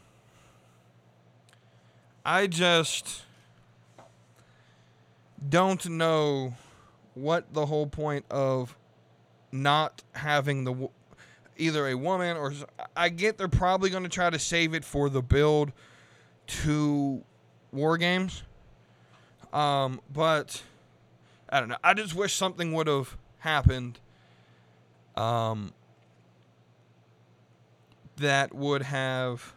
I 2.26 2.48
just 2.48 3.24
don't 5.48 5.86
know 5.90 6.56
what 7.14 7.54
the 7.54 7.66
whole 7.66 7.88
point 7.88 8.26
of 8.30 8.76
not 9.51 10.04
having 10.13 10.63
the 10.63 10.89
either 11.58 11.88
a 11.88 11.96
woman 11.96 12.38
or 12.38 12.54
I 12.96 13.10
get 13.10 13.38
they're 13.38 13.48
probably 13.48 13.89
going 13.89 14.04
to 14.04 14.10
try 14.10 14.30
to 14.30 14.39
save 14.39 14.74
it 14.74 14.86
for 14.86 15.10
the 15.10 15.22
build 15.22 15.72
to 16.48 17.24
war 17.72 17.98
games. 17.98 18.44
Um, 19.54 20.01
but 20.13 20.62
I 21.50 21.60
don't 21.60 21.70
know. 21.70 21.77
I 21.84 21.94
just 21.94 22.13
wish 22.16 22.34
something 22.34 22.74
would 22.74 22.88
have 22.88 23.18
happened. 23.39 24.00
Um, 25.16 25.74
that 28.18 28.54
would 28.54 28.84
have 28.84 29.54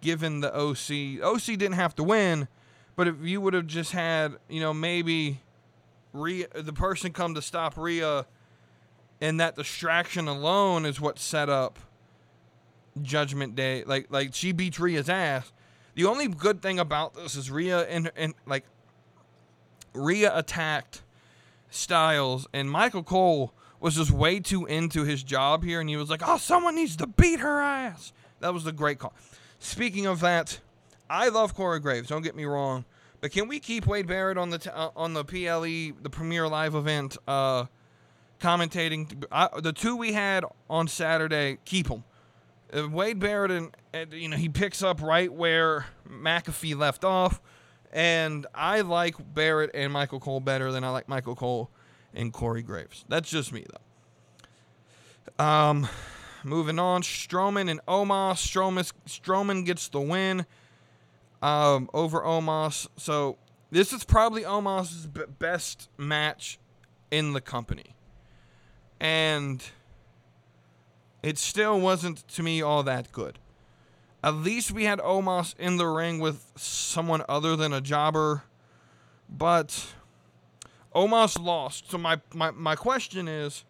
given 0.00 0.40
the 0.40 0.54
OC. 0.54 1.22
OC 1.22 1.44
didn't 1.58 1.72
have 1.72 1.94
to 1.96 2.02
win, 2.02 2.48
but 2.94 3.08
if 3.08 3.16
you 3.22 3.40
would 3.40 3.54
have 3.54 3.66
just 3.66 3.92
had, 3.92 4.36
you 4.48 4.60
know, 4.60 4.72
maybe 4.72 5.40
Rhea, 6.16 6.46
the 6.54 6.72
person 6.72 7.12
come 7.12 7.34
to 7.34 7.42
stop 7.42 7.76
Rhea, 7.76 8.26
and 9.20 9.40
that 9.40 9.56
distraction 9.56 10.28
alone 10.28 10.84
is 10.84 11.00
what 11.00 11.18
set 11.18 11.48
up 11.48 11.78
Judgment 13.00 13.54
Day. 13.54 13.84
Like, 13.84 14.06
like 14.10 14.34
she 14.34 14.52
beats 14.52 14.78
Rhea's 14.80 15.08
ass. 15.08 15.52
The 15.94 16.04
only 16.04 16.28
good 16.28 16.60
thing 16.60 16.78
about 16.78 17.14
this 17.14 17.34
is 17.36 17.50
Rhea 17.50 17.86
and 17.88 18.10
and 18.16 18.34
like 18.46 18.64
Rhea 19.94 20.36
attacked 20.36 21.02
Styles, 21.70 22.46
and 22.52 22.70
Michael 22.70 23.02
Cole 23.02 23.52
was 23.80 23.96
just 23.96 24.10
way 24.10 24.40
too 24.40 24.66
into 24.66 25.04
his 25.04 25.22
job 25.22 25.64
here, 25.64 25.80
and 25.80 25.88
he 25.88 25.96
was 25.96 26.10
like, 26.10 26.22
"Oh, 26.24 26.38
someone 26.38 26.74
needs 26.74 26.96
to 26.96 27.06
beat 27.06 27.40
her 27.40 27.60
ass." 27.60 28.12
That 28.40 28.52
was 28.54 28.64
the 28.64 28.72
great 28.72 28.98
call. 28.98 29.14
Speaking 29.58 30.06
of 30.06 30.20
that, 30.20 30.60
I 31.08 31.28
love 31.28 31.54
Corey 31.54 31.80
Graves. 31.80 32.08
Don't 32.08 32.22
get 32.22 32.36
me 32.36 32.44
wrong, 32.44 32.84
but 33.20 33.30
can 33.30 33.48
we 33.48 33.58
keep 33.58 33.86
Wade 33.86 34.06
Barrett 34.06 34.38
on 34.38 34.50
the 34.50 34.58
t- 34.58 34.70
uh, 34.70 34.90
on 34.96 35.14
the 35.14 35.24
PLE, 35.24 35.96
the 36.02 36.10
Premier 36.10 36.48
Live 36.48 36.74
event, 36.74 37.16
uh, 37.26 37.66
commentating? 38.40 39.24
I, 39.30 39.48
the 39.60 39.72
two 39.72 39.96
we 39.96 40.12
had 40.12 40.44
on 40.68 40.88
Saturday, 40.88 41.58
keep 41.64 41.88
them. 41.88 42.04
Uh, 42.72 42.88
Wade 42.88 43.18
Barrett 43.18 43.50
and, 43.50 43.74
and 43.92 44.12
you 44.12 44.28
know 44.28 44.36
he 44.36 44.48
picks 44.48 44.82
up 44.82 45.00
right 45.00 45.32
where 45.32 45.86
McAfee 46.08 46.76
left 46.76 47.04
off. 47.04 47.40
And 47.92 48.46
I 48.54 48.82
like 48.82 49.14
Barrett 49.34 49.70
and 49.72 49.92
Michael 49.92 50.20
Cole 50.20 50.40
better 50.40 50.70
than 50.70 50.84
I 50.84 50.90
like 50.90 51.08
Michael 51.08 51.34
Cole 51.34 51.70
and 52.12 52.32
Corey 52.32 52.62
Graves. 52.62 53.04
That's 53.08 53.30
just 53.30 53.52
me, 53.52 53.64
though. 55.38 55.44
Um, 55.44 55.88
moving 56.44 56.78
on, 56.78 57.02
Strowman 57.02 57.70
and 57.70 57.80
Omos. 57.86 58.34
Strowman, 58.34 58.92
Strowman 59.06 59.64
gets 59.64 59.88
the 59.88 60.00
win 60.00 60.46
um, 61.42 61.88
over 61.92 62.20
Omos. 62.20 62.88
So 62.96 63.36
this 63.70 63.92
is 63.92 64.04
probably 64.04 64.42
Omos's 64.42 65.06
b- 65.06 65.22
best 65.38 65.88
match 65.96 66.58
in 67.10 67.32
the 67.32 67.40
company. 67.40 67.94
And 69.00 69.62
it 71.22 71.38
still 71.38 71.80
wasn't, 71.80 72.26
to 72.28 72.42
me, 72.42 72.62
all 72.62 72.82
that 72.84 73.12
good. 73.12 73.38
At 74.22 74.34
least 74.34 74.72
we 74.72 74.84
had 74.84 74.98
Omos 75.00 75.54
in 75.58 75.76
the 75.76 75.86
ring 75.86 76.18
with 76.18 76.52
someone 76.56 77.22
other 77.28 77.56
than 77.56 77.72
a 77.72 77.80
jobber. 77.80 78.44
But 79.28 79.86
Omos 80.94 81.40
lost. 81.40 81.90
So 81.90 81.98
my, 81.98 82.20
my, 82.34 82.50
my 82.50 82.74
question 82.74 83.28
is 83.28 83.64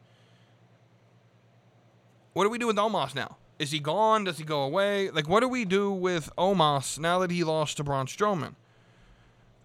what 2.33 2.45
do 2.45 2.51
we 2.51 2.59
do 2.59 2.67
with 2.67 2.77
Omos 2.77 3.15
now? 3.15 3.39
Is 3.59 3.71
he 3.71 3.79
gone? 3.79 4.25
Does 4.25 4.39
he 4.39 4.45
go 4.45 4.63
away? 4.63 5.11
Like, 5.11 5.29
what 5.29 5.41
do 5.41 5.49
we 5.49 5.65
do 5.65 5.91
with 5.91 6.31
Omos 6.37 6.99
now 6.99 7.19
that 7.21 7.31
he 7.31 7.43
lost 7.43 7.79
to 7.79 7.85
Braun 7.85 8.07
Strowman? 8.07 8.55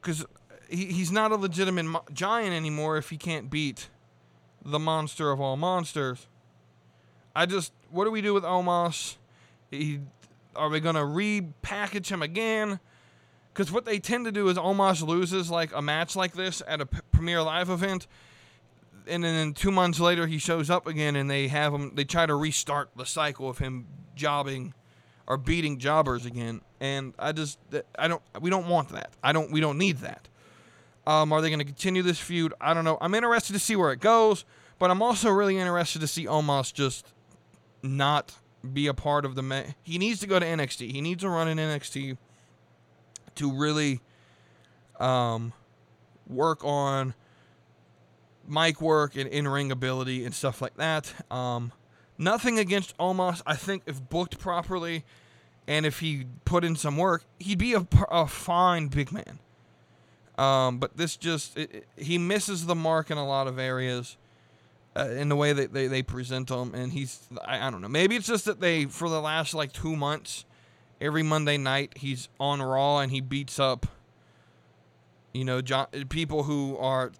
Because 0.02 0.26
he, 0.70 0.86
he's 0.86 1.12
not 1.12 1.32
a 1.32 1.36
legitimate 1.36 1.84
mo- 1.84 2.06
giant 2.14 2.54
anymore 2.54 2.98
if 2.98 3.10
he 3.10 3.18
can't 3.18 3.50
beat 3.50 3.90
the 4.64 4.80
monster 4.80 5.32
of 5.32 5.42
all 5.42 5.58
monsters. 5.58 6.28
I 7.36 7.46
just, 7.46 7.74
what 7.90 8.06
do 8.06 8.12
we 8.12 8.22
do 8.22 8.34
with 8.34 8.44
Omos? 8.44 9.18
He 9.70 10.00
are 10.56 10.70
we 10.70 10.80
gonna 10.80 11.00
repackage 11.00 12.10
him 12.10 12.22
again? 12.22 12.80
Because 13.54 13.72
what 13.72 13.86
they 13.86 14.00
tend 14.00 14.26
to 14.26 14.32
do 14.32 14.48
is 14.48 14.58
Omos 14.58 15.06
loses 15.06 15.50
like 15.50 15.74
a 15.74 15.82
match 15.82 16.16
like 16.16 16.34
this 16.34 16.62
at 16.68 16.82
a 16.82 16.86
Premier 16.86 17.42
Live 17.42 17.70
event, 17.70 18.08
and 19.08 19.24
then 19.24 19.54
two 19.54 19.72
months 19.72 20.00
later 20.00 20.28
he 20.28 20.38
shows 20.38 20.70
up 20.70 20.88
again, 20.88 21.16
and 21.16 21.30
they 21.30 21.48
have 21.48 21.74
him. 21.74 21.94
They 21.96 22.04
try 22.04 22.26
to 22.26 22.36
restart 22.36 22.90
the 22.96 23.06
cycle 23.06 23.50
of 23.50 23.58
him 23.58 23.88
jobbing 24.16 24.74
or 25.28 25.38
beating 25.38 25.78
jobbers 25.78 26.26
again. 26.26 26.62
And 26.80 27.14
I 27.18 27.32
just 27.32 27.60
I 27.98 28.08
don't 28.08 28.22
we 28.40 28.50
don't 28.50 28.68
want 28.68 28.90
that. 28.90 29.12
I 29.24 29.32
don't 29.32 29.52
we 29.52 29.60
don't 29.60 29.78
need 29.78 30.00
that. 30.00 30.28
Um, 31.08 31.34
are 31.34 31.42
they 31.42 31.50
going 31.50 31.60
to 31.60 31.66
continue 31.66 32.04
this 32.04 32.20
feud? 32.20 32.54
I 32.62 32.74
don't 32.74 32.86
know. 32.86 32.98
I'm 33.02 33.16
interested 33.16 33.54
to 33.54 33.60
see 33.60 33.76
where 33.76 33.92
it 33.92 34.00
goes, 34.00 34.46
but 34.78 34.92
I'm 34.92 35.02
also 35.02 35.30
really 35.30 35.58
interested 35.58 36.00
to 36.02 36.08
see 36.08 36.26
Omos 36.26 36.72
just 36.74 37.08
not 37.82 38.36
be 38.74 38.88
a 38.88 38.94
part 38.94 39.26
of 39.26 39.36
the. 39.36 39.42
Ma- 39.42 39.64
he 39.84 39.98
needs 39.98 40.20
to 40.20 40.28
go 40.28 40.38
to 40.38 40.46
NXT. 40.46 40.92
He 40.92 41.02
needs 41.02 41.24
to 41.24 41.30
run 41.30 41.48
in 41.48 41.58
NXT 41.58 42.18
to 43.36 43.52
really 43.52 44.02
um, 45.00 45.54
work 46.28 46.64
on 46.64 47.14
mic 48.48 48.82
work 48.82 49.16
and 49.16 49.30
in 49.30 49.48
ring 49.48 49.72
ability 49.72 50.26
and 50.26 50.34
stuff 50.34 50.62
like 50.62 50.76
that. 50.76 51.14
Um, 51.32 51.72
nothing 52.18 52.60
against 52.60 52.98
Omos. 52.98 53.42
I 53.46 53.56
think 53.56 53.84
if 53.86 54.10
booked 54.10 54.40
properly 54.40 55.04
and 55.68 55.86
if 55.86 56.00
he 56.00 56.26
put 56.46 56.64
in 56.64 56.76
some 56.76 56.98
work, 56.98 57.24
he'd 57.40 57.58
be 57.58 57.74
a, 57.74 57.88
a 58.10 58.28
fine 58.28 58.88
big 58.88 59.12
man. 59.12 59.40
Um, 60.38 60.80
but 60.80 60.98
this 60.98 61.18
just, 61.18 61.58
it, 61.58 61.74
it, 61.74 61.88
he 61.98 62.18
misses 62.18 62.66
the 62.66 62.76
mark 62.76 63.12
in 63.12 63.18
a 63.18 63.28
lot 63.28 63.48
of 63.48 63.60
areas 63.60 64.18
uh, 64.96 65.10
in 65.10 65.30
the 65.30 65.36
way 65.36 65.54
that 65.54 65.74
they, 65.74 65.88
they 65.88 66.02
present 66.02 66.50
him. 66.50 66.74
And 66.74 66.92
he's, 66.92 67.28
I, 67.46 67.68
I 67.68 67.70
don't 67.70 67.82
know, 67.82 67.88
maybe 67.88 68.16
it's 68.16 68.28
just 68.28 68.46
that 68.46 68.60
they, 68.60 68.86
for 68.86 69.08
the 69.08 69.22
last 69.22 69.54
like 69.54 69.72
two 69.72 69.96
months, 69.96 70.46
every 71.00 71.24
Monday 71.24 71.58
night, 71.58 71.94
he's 71.96 72.28
on 72.40 72.62
Raw 72.62 73.00
and 73.00 73.12
he 73.12 73.22
beats 73.22 73.60
up, 73.60 73.86
you 75.34 75.46
know, 75.46 75.62
John, 75.62 75.88
people 76.10 76.44
who 76.44 76.78
are 76.78 77.12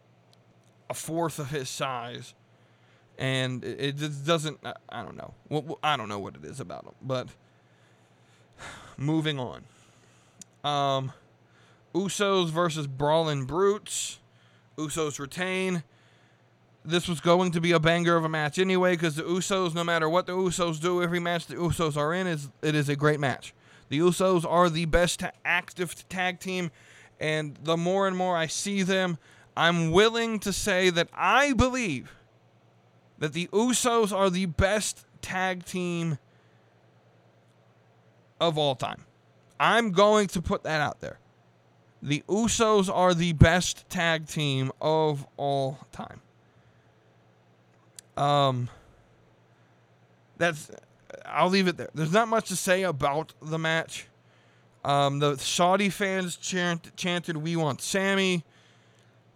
a 0.92 0.94
fourth 0.94 1.40
of 1.40 1.50
his 1.50 1.70
size. 1.70 2.34
And 3.18 3.64
it, 3.64 3.98
just 3.98 4.26
doesn't, 4.26 4.60
I, 4.90 5.04
don't 5.04 5.16
know. 5.16 5.34
I 5.82 5.96
don't 5.96 6.10
know 6.10 6.20
what 6.20 6.36
it 6.36 6.44
is 6.44 6.60
about 6.60 6.84
him. 6.84 6.94
But 7.02 7.30
moving 8.98 9.40
on. 9.40 9.64
Um, 10.64 11.14
Usos 11.96 12.50
versus 12.50 12.88
Brawling 12.88 13.46
Brutes. 13.46 14.20
Usos 14.78 15.18
retain. 15.18 15.84
This 16.84 17.08
was 17.08 17.22
going 17.22 17.52
to 17.52 17.62
be 17.62 17.72
a 17.72 17.80
banger 17.80 18.18
of 18.18 18.26
a 18.26 18.30
match 18.30 18.60
anyway, 18.60 18.94
because 18.94 19.16
the 19.16 19.24
Usos, 19.24 19.74
no 19.74 19.84
matter 19.84 20.10
what 20.10 20.26
the 20.26 20.34
Usos 20.34 20.82
do, 20.82 21.02
every 21.02 21.20
match 21.20 21.46
the 21.46 21.56
Usos 21.56 21.96
are 21.96 22.14
in 22.14 22.28
is 22.28 22.50
it 22.62 22.76
is 22.76 22.90
a 22.90 22.96
great 22.96 23.20
match. 23.20 23.54
The 23.90 24.00
Usos 24.00 24.46
are 24.50 24.70
the 24.70 24.86
best 24.86 25.24
active 25.46 26.08
tag 26.10 26.40
team, 26.40 26.72
and 27.20 27.56
the 27.64 27.78
more 27.78 28.08
and 28.08 28.18
more 28.18 28.36
I 28.36 28.48
see 28.48 28.82
them, 28.82 29.20
I'm 29.56 29.92
willing 29.92 30.40
to 30.40 30.54
say 30.54 30.90
that 30.90 31.10
I 31.14 31.54
believe 31.54 32.14
that 33.20 33.34
the 33.34 33.48
Usos 33.48 34.16
are 34.16 34.30
the 34.30 34.46
best 34.46 35.06
tag 35.22 35.66
team 35.66 36.18
of 38.40 38.58
all 38.58 38.76
time. 38.76 39.06
I'm 39.60 39.92
going 39.92 40.28
to 40.30 40.42
put 40.42 40.64
that 40.64 40.82
out 40.82 41.02
there. 41.02 41.20
The 42.02 42.24
Usos 42.28 42.92
are 42.92 43.14
the 43.14 43.34
best 43.34 43.88
tag 43.90 44.28
team 44.28 44.72
of 44.82 45.28
all 45.38 45.78
time. 45.92 46.22
Um, 48.18 48.70
that's 50.38 50.72
I'll 51.26 51.50
leave 51.50 51.68
it 51.68 51.78
there. 51.78 51.90
There's 51.94 52.12
not 52.12 52.28
much 52.28 52.48
to 52.50 52.56
say 52.56 52.84
about 52.84 53.34
the 53.42 53.60
match. 53.60 54.08
Um, 54.84 55.20
the 55.20 55.38
Saudi 55.38 55.90
fans 55.90 56.38
chant, 56.38 56.96
chanted, 56.96 57.38
"We 57.38 57.56
want 57.56 57.82
Sami," 57.82 58.44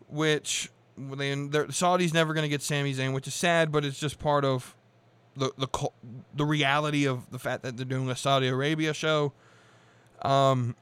which 0.09 0.69
they, 0.97 1.33
the 1.33 1.67
Saudi's 1.71 2.13
never 2.13 2.33
going 2.33 2.43
to 2.43 2.50
get 2.50 2.62
Sami 2.62 2.93
Zayn, 2.93 3.13
which 3.13 3.27
is 3.27 3.33
sad, 3.33 3.71
but 3.71 3.83
it's 3.83 4.00
just 4.00 4.19
part 4.19 4.45
of 4.45 4.75
the 5.35 5.51
the 5.57 5.67
the 6.33 6.45
reality 6.45 7.05
of 7.05 7.29
the 7.31 7.39
fact 7.39 7.63
that 7.63 7.77
they're 7.77 7.85
doing 7.85 8.09
a 8.09 8.15
Saudi 8.15 8.47
Arabia 8.47 8.93
show. 8.93 9.33
Um, 10.21 10.75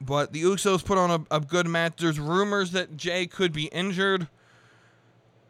but 0.00 0.32
the 0.32 0.42
Usos 0.42 0.84
put 0.84 0.98
on 0.98 1.10
a, 1.30 1.36
a 1.36 1.40
good 1.40 1.66
match. 1.66 1.94
There's 1.98 2.18
rumors 2.18 2.72
that 2.72 2.96
Jay 2.96 3.26
could 3.26 3.52
be 3.52 3.66
injured, 3.66 4.26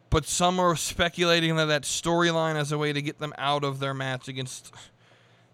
but 0.09 0.25
some 0.25 0.59
are 0.59 0.75
speculating 0.75 1.55
that 1.55 1.65
that 1.65 1.83
storyline 1.83 2.55
as 2.55 2.71
a 2.71 2.77
way 2.77 2.93
to 2.93 3.01
get 3.01 3.19
them 3.19 3.33
out 3.37 3.63
of 3.63 3.79
their 3.79 3.93
match 3.93 4.27
against 4.27 4.73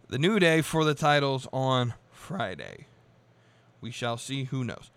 the 0.10 0.18
New 0.18 0.40
Day 0.40 0.62
for 0.62 0.84
the 0.84 0.96
titles 0.96 1.48
on 1.54 1.94
Friday. 2.12 2.88
We 3.80 3.92
shall 3.92 4.18
see. 4.18 4.46
Who 4.46 4.64
knows? 4.64 4.92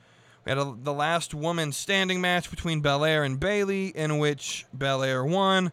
We 0.44 0.50
had 0.50 0.58
a, 0.58 0.74
the 0.76 0.92
last 0.92 1.34
woman 1.34 1.72
standing 1.72 2.20
match 2.20 2.50
between 2.50 2.80
Belair 2.80 3.22
and 3.22 3.38
Bayley, 3.38 3.88
in 3.88 4.18
which 4.18 4.66
Belair 4.74 5.24
won. 5.24 5.72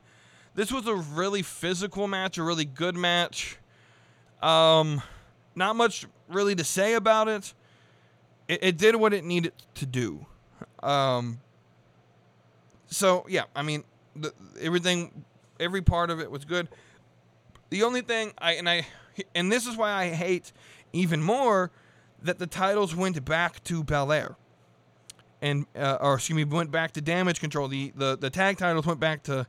This 0.56 0.72
was 0.72 0.86
a 0.88 0.96
really 0.96 1.42
physical 1.42 2.08
match, 2.08 2.38
a 2.38 2.44
really 2.44 2.66
good 2.66 2.96
match. 2.96 3.58
Um, 4.42 5.02
not 5.56 5.76
much 5.76 6.06
really 6.28 6.56
to 6.56 6.64
say 6.64 6.94
about 6.94 7.28
it. 7.28 7.54
It, 8.48 8.60
it 8.62 8.78
did 8.78 8.96
what 8.96 9.14
it 9.14 9.24
needed 9.24 9.54
to 9.76 9.86
do. 9.86 10.26
Um, 10.84 11.40
so 12.88 13.26
yeah, 13.28 13.44
I 13.56 13.64
mean, 13.64 13.84
the, 14.16 14.34
everything, 14.62 15.26
every 15.60 15.82
part 15.82 16.10
of 16.10 16.20
it 16.20 16.30
was 16.30 16.46
good. 16.46 16.68
The 17.70 17.84
only 17.84 18.02
thing 18.02 18.34
I 18.38 18.54
and 18.54 18.70
I 18.70 18.86
and 19.36 19.52
this 19.52 19.68
is 19.68 19.78
why 19.78 19.92
I 19.92 20.10
hate 20.10 20.52
even 20.94 21.22
more 21.22 21.72
that 22.22 22.40
the 22.40 22.48
titles 22.48 22.96
went 22.96 23.24
back 23.26 23.64
to 23.66 23.84
Belair 23.84 24.36
and 25.41 25.65
uh, 25.75 25.98
or 26.01 26.15
excuse 26.15 26.36
me, 26.36 26.43
went 26.43 26.72
back 26.72 26.91
to 26.93 27.01
damage 27.01 27.39
control. 27.39 27.67
The, 27.67 27.91
the 27.96 28.17
the 28.17 28.29
tag 28.29 28.58
titles 28.58 28.86
went 28.86 29.00
back 29.00 29.24
to 29.24 29.48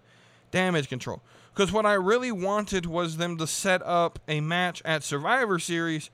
damage 0.50 0.88
control. 0.88 1.22
Because 1.52 1.72
what 1.72 1.84
I 1.84 1.94
really 1.94 2.32
wanted 2.32 2.86
was 2.86 3.16
them 3.16 3.36
to 3.38 3.46
set 3.46 3.82
up 3.84 4.18
a 4.28 4.40
match 4.40 4.80
at 4.84 5.02
Survivor 5.02 5.58
Series, 5.58 6.10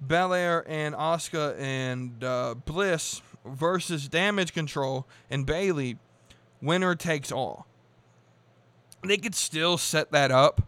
Belair 0.00 0.64
and 0.66 0.94
Asuka 0.94 1.58
and 1.58 2.22
uh, 2.24 2.54
Bliss 2.64 3.22
versus 3.44 4.08
Damage 4.08 4.52
Control 4.52 5.06
and 5.30 5.46
Bayley. 5.46 5.98
winner 6.60 6.94
takes 6.94 7.30
all. 7.32 7.66
They 9.04 9.16
could 9.16 9.34
still 9.34 9.78
set 9.78 10.12
that 10.12 10.30
up, 10.30 10.62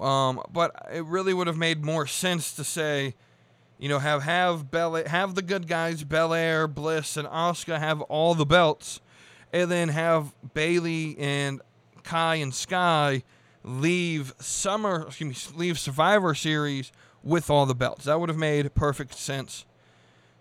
um, 0.00 0.40
but 0.52 0.88
it 0.92 1.04
really 1.04 1.34
would 1.34 1.48
have 1.48 1.56
made 1.56 1.84
more 1.84 2.06
sense 2.06 2.52
to 2.54 2.64
say 2.64 3.14
you 3.78 3.88
know, 3.88 3.98
have 3.98 4.22
have 4.22 4.70
Bel 4.70 4.94
have 4.94 5.34
the 5.34 5.42
good 5.42 5.68
guys, 5.68 6.04
Belair, 6.04 6.66
Bliss, 6.66 7.16
and 7.16 7.28
Asuka 7.28 7.78
have 7.78 8.00
all 8.02 8.34
the 8.34 8.46
belts, 8.46 9.00
and 9.52 9.70
then 9.70 9.88
have 9.88 10.34
Bayley 10.54 11.16
and 11.18 11.60
Kai 12.02 12.36
and 12.36 12.54
Sky 12.54 13.22
leave 13.62 14.32
Summer, 14.38 15.04
excuse 15.08 15.52
me, 15.52 15.58
leave 15.58 15.78
Survivor 15.78 16.34
Series 16.34 16.92
with 17.22 17.50
all 17.50 17.66
the 17.66 17.74
belts. 17.74 18.04
That 18.04 18.20
would 18.20 18.28
have 18.28 18.38
made 18.38 18.72
perfect 18.74 19.14
sense. 19.14 19.66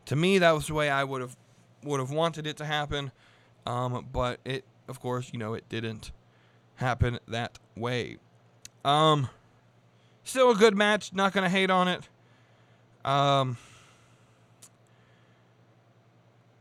To 0.06 0.16
me, 0.16 0.38
that 0.38 0.52
was 0.52 0.68
the 0.68 0.76
way 0.76 0.90
I 0.90 1.04
would 1.04 1.22
have 1.22 1.36
would 1.84 2.00
have 2.00 2.12
wanted 2.12 2.48
it 2.48 2.58
to 2.58 2.66
happen, 2.66 3.12
um, 3.66 4.08
but 4.12 4.40
it, 4.46 4.64
of 4.88 5.00
course, 5.00 5.30
you 5.34 5.40
know, 5.40 5.54
it 5.54 5.68
didn't 5.70 6.12
happen 6.76 7.20
that 7.28 7.60
way. 7.76 8.18
Um, 8.84 9.30
still 10.24 10.52
a 10.52 10.56
good 10.56 10.78
match. 10.78 11.14
Not 11.14 11.34
gonna 11.34 11.50
hate 11.50 11.70
on 11.70 11.88
it. 11.88 12.08
Um, 13.06 13.58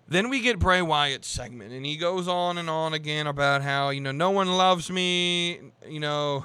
then 0.06 0.28
we 0.28 0.40
get 0.40 0.58
Bray 0.58 0.82
Wyatt's 0.82 1.26
segment, 1.26 1.72
and 1.72 1.86
he 1.86 1.96
goes 1.96 2.28
on 2.28 2.58
and 2.58 2.68
on 2.68 2.92
again 2.92 3.26
about 3.26 3.62
how, 3.62 3.88
you 3.88 4.02
know, 4.02 4.12
no 4.12 4.30
one 4.30 4.48
loves 4.48 4.90
me, 4.90 5.58
you 5.88 6.00
know, 6.00 6.44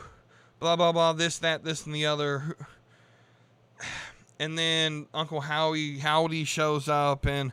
blah, 0.60 0.78
blah, 0.78 0.94
blah, 0.94 1.12
this, 1.12 1.40
that, 1.40 1.66
this, 1.66 1.86
and 1.86 1.94
the 1.94 2.06
other. 2.06 2.56
And 4.40 4.58
then 4.58 5.08
Uncle 5.14 5.42
Howie, 5.42 5.98
Howdy 5.98 6.46
shows 6.46 6.88
up, 6.88 7.26
and 7.26 7.52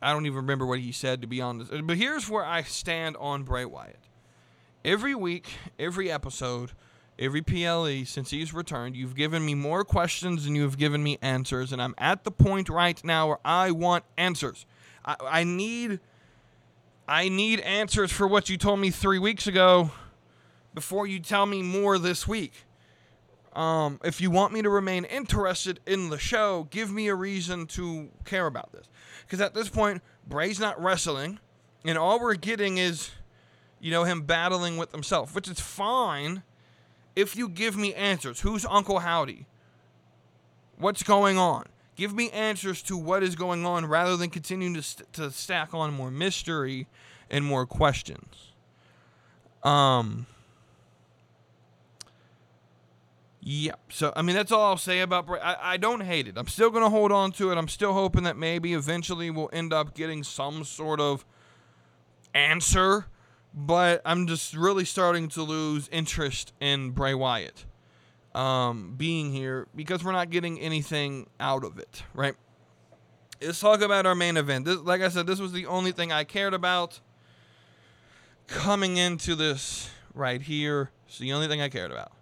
I 0.00 0.12
don't 0.12 0.26
even 0.26 0.36
remember 0.36 0.64
what 0.64 0.78
he 0.78 0.92
said, 0.92 1.20
to 1.22 1.26
be 1.26 1.40
honest. 1.40 1.72
But 1.84 1.96
here's 1.96 2.30
where 2.30 2.44
I 2.44 2.62
stand 2.62 3.16
on 3.16 3.42
Bray 3.42 3.64
Wyatt. 3.64 3.98
Every 4.84 5.16
week, 5.16 5.48
every 5.80 6.10
episode, 6.10 6.70
every 7.18 7.42
PLE 7.42 8.04
since 8.04 8.30
he's 8.30 8.52
returned. 8.52 8.96
You've 8.96 9.14
given 9.14 9.44
me 9.44 9.54
more 9.54 9.84
questions 9.84 10.44
than 10.44 10.54
you 10.54 10.62
have 10.62 10.78
given 10.78 11.02
me 11.02 11.18
answers, 11.22 11.72
and 11.72 11.80
I'm 11.80 11.94
at 11.98 12.24
the 12.24 12.30
point 12.30 12.68
right 12.68 13.02
now 13.04 13.28
where 13.28 13.38
I 13.44 13.70
want 13.70 14.04
answers. 14.16 14.66
I, 15.04 15.16
I 15.20 15.44
need 15.44 16.00
I 17.08 17.28
need 17.28 17.60
answers 17.60 18.12
for 18.12 18.26
what 18.26 18.48
you 18.48 18.56
told 18.56 18.80
me 18.80 18.90
three 18.90 19.18
weeks 19.18 19.46
ago 19.46 19.90
before 20.72 21.06
you 21.06 21.20
tell 21.20 21.46
me 21.46 21.62
more 21.62 21.98
this 21.98 22.26
week. 22.26 22.64
Um, 23.54 24.00
if 24.02 24.20
you 24.20 24.30
want 24.30 24.54
me 24.54 24.62
to 24.62 24.70
remain 24.70 25.04
interested 25.04 25.80
in 25.86 26.08
the 26.08 26.18
show, 26.18 26.68
give 26.70 26.90
me 26.90 27.08
a 27.08 27.14
reason 27.14 27.66
to 27.68 28.08
care 28.24 28.46
about 28.46 28.72
this. 28.72 28.88
Because 29.22 29.40
at 29.40 29.52
this 29.52 29.68
point, 29.68 30.00
Bray's 30.26 30.58
not 30.58 30.82
wrestling, 30.82 31.38
and 31.84 31.98
all 31.98 32.18
we're 32.18 32.34
getting 32.34 32.78
is, 32.78 33.10
you 33.78 33.90
know, 33.90 34.04
him 34.04 34.22
battling 34.22 34.78
with 34.78 34.92
himself, 34.92 35.34
which 35.34 35.48
is 35.48 35.60
fine 35.60 36.44
if 37.14 37.36
you 37.36 37.48
give 37.48 37.76
me 37.76 37.94
answers. 37.94 38.40
Who's 38.40 38.64
Uncle 38.64 39.00
Howdy? 39.00 39.46
What's 40.76 41.02
going 41.02 41.38
on? 41.38 41.66
Give 41.94 42.14
me 42.14 42.30
answers 42.30 42.82
to 42.82 42.96
what 42.96 43.22
is 43.22 43.36
going 43.36 43.66
on 43.66 43.86
rather 43.86 44.16
than 44.16 44.30
continuing 44.30 44.74
to, 44.74 44.82
st- 44.82 45.12
to 45.12 45.30
stack 45.30 45.74
on 45.74 45.92
more 45.92 46.10
mystery 46.10 46.86
and 47.30 47.44
more 47.44 47.66
questions. 47.66 48.52
Um. 49.62 50.26
Yeah. 53.40 53.74
So 53.88 54.12
I 54.16 54.22
mean, 54.22 54.36
that's 54.36 54.52
all 54.52 54.64
I'll 54.64 54.76
say 54.76 55.00
about. 55.00 55.28
I 55.30 55.56
I 55.60 55.76
don't 55.76 56.00
hate 56.00 56.28
it. 56.28 56.36
I'm 56.36 56.48
still 56.48 56.70
gonna 56.70 56.90
hold 56.90 57.12
on 57.12 57.32
to 57.32 57.50
it. 57.50 57.58
I'm 57.58 57.68
still 57.68 57.92
hoping 57.92 58.22
that 58.24 58.36
maybe 58.36 58.72
eventually 58.74 59.30
we'll 59.30 59.50
end 59.52 59.72
up 59.72 59.94
getting 59.94 60.22
some 60.24 60.64
sort 60.64 61.00
of 61.00 61.24
answer 62.34 63.06
but 63.54 64.02
I'm 64.04 64.26
just 64.26 64.54
really 64.54 64.84
starting 64.84 65.28
to 65.30 65.42
lose 65.42 65.88
interest 65.92 66.52
in 66.60 66.90
Bray 66.90 67.14
Wyatt 67.14 67.64
um, 68.34 68.94
being 68.96 69.32
here 69.32 69.66
because 69.74 70.02
we're 70.02 70.12
not 70.12 70.30
getting 70.30 70.58
anything 70.60 71.28
out 71.38 71.64
of 71.64 71.78
it, 71.78 72.02
right? 72.14 72.34
Let's 73.40 73.60
talk 73.60 73.80
about 73.80 74.06
our 74.06 74.14
main 74.14 74.36
event. 74.36 74.64
This, 74.64 74.78
like 74.78 75.02
I 75.02 75.08
said, 75.08 75.26
this 75.26 75.40
was 75.40 75.52
the 75.52 75.66
only 75.66 75.92
thing 75.92 76.12
I 76.12 76.24
cared 76.24 76.54
about 76.54 77.00
coming 78.46 78.96
into 78.96 79.34
this 79.34 79.90
right 80.14 80.40
here. 80.40 80.90
It's 81.08 81.18
the 81.18 81.32
only 81.32 81.48
thing 81.48 81.60
I 81.60 81.68
cared 81.68 81.90
about 81.90 82.12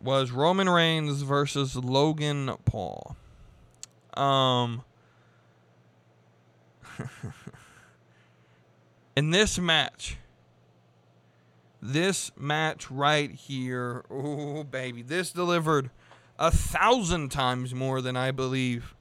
was 0.00 0.30
Roman 0.30 0.68
Reigns 0.68 1.22
versus 1.22 1.76
Logan 1.76 2.50
Paul. 2.64 3.16
Um. 4.14 4.84
in 9.16 9.30
this 9.30 9.58
match, 9.58 10.16
this 11.80 12.32
match 12.36 12.90
right 12.90 13.30
here, 13.30 14.04
oh 14.10 14.64
baby, 14.64 15.02
this 15.02 15.30
delivered 15.30 15.90
a 16.38 16.50
thousand 16.50 17.30
times 17.30 17.74
more 17.74 18.00
than 18.00 18.16
I 18.16 18.30
believe 18.30 18.94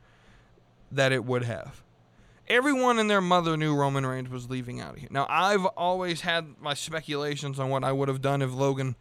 that 0.91 1.11
it 1.11 1.25
would 1.25 1.43
have. 1.43 1.81
Everyone 2.47 2.99
and 2.99 3.09
their 3.09 3.21
mother 3.21 3.55
knew 3.55 3.73
Roman 3.73 4.05
Reigns 4.05 4.29
was 4.29 4.49
leaving 4.49 4.81
out 4.81 4.95
of 4.95 4.99
here. 4.99 5.07
Now, 5.09 5.25
I've 5.29 5.65
always 5.65 6.21
had 6.21 6.55
my 6.59 6.73
speculations 6.73 7.59
on 7.59 7.69
what 7.69 7.83
I 7.83 7.91
would 7.91 8.09
have 8.09 8.21
done 8.21 8.41
if 8.41 8.53
Logan 8.53 8.95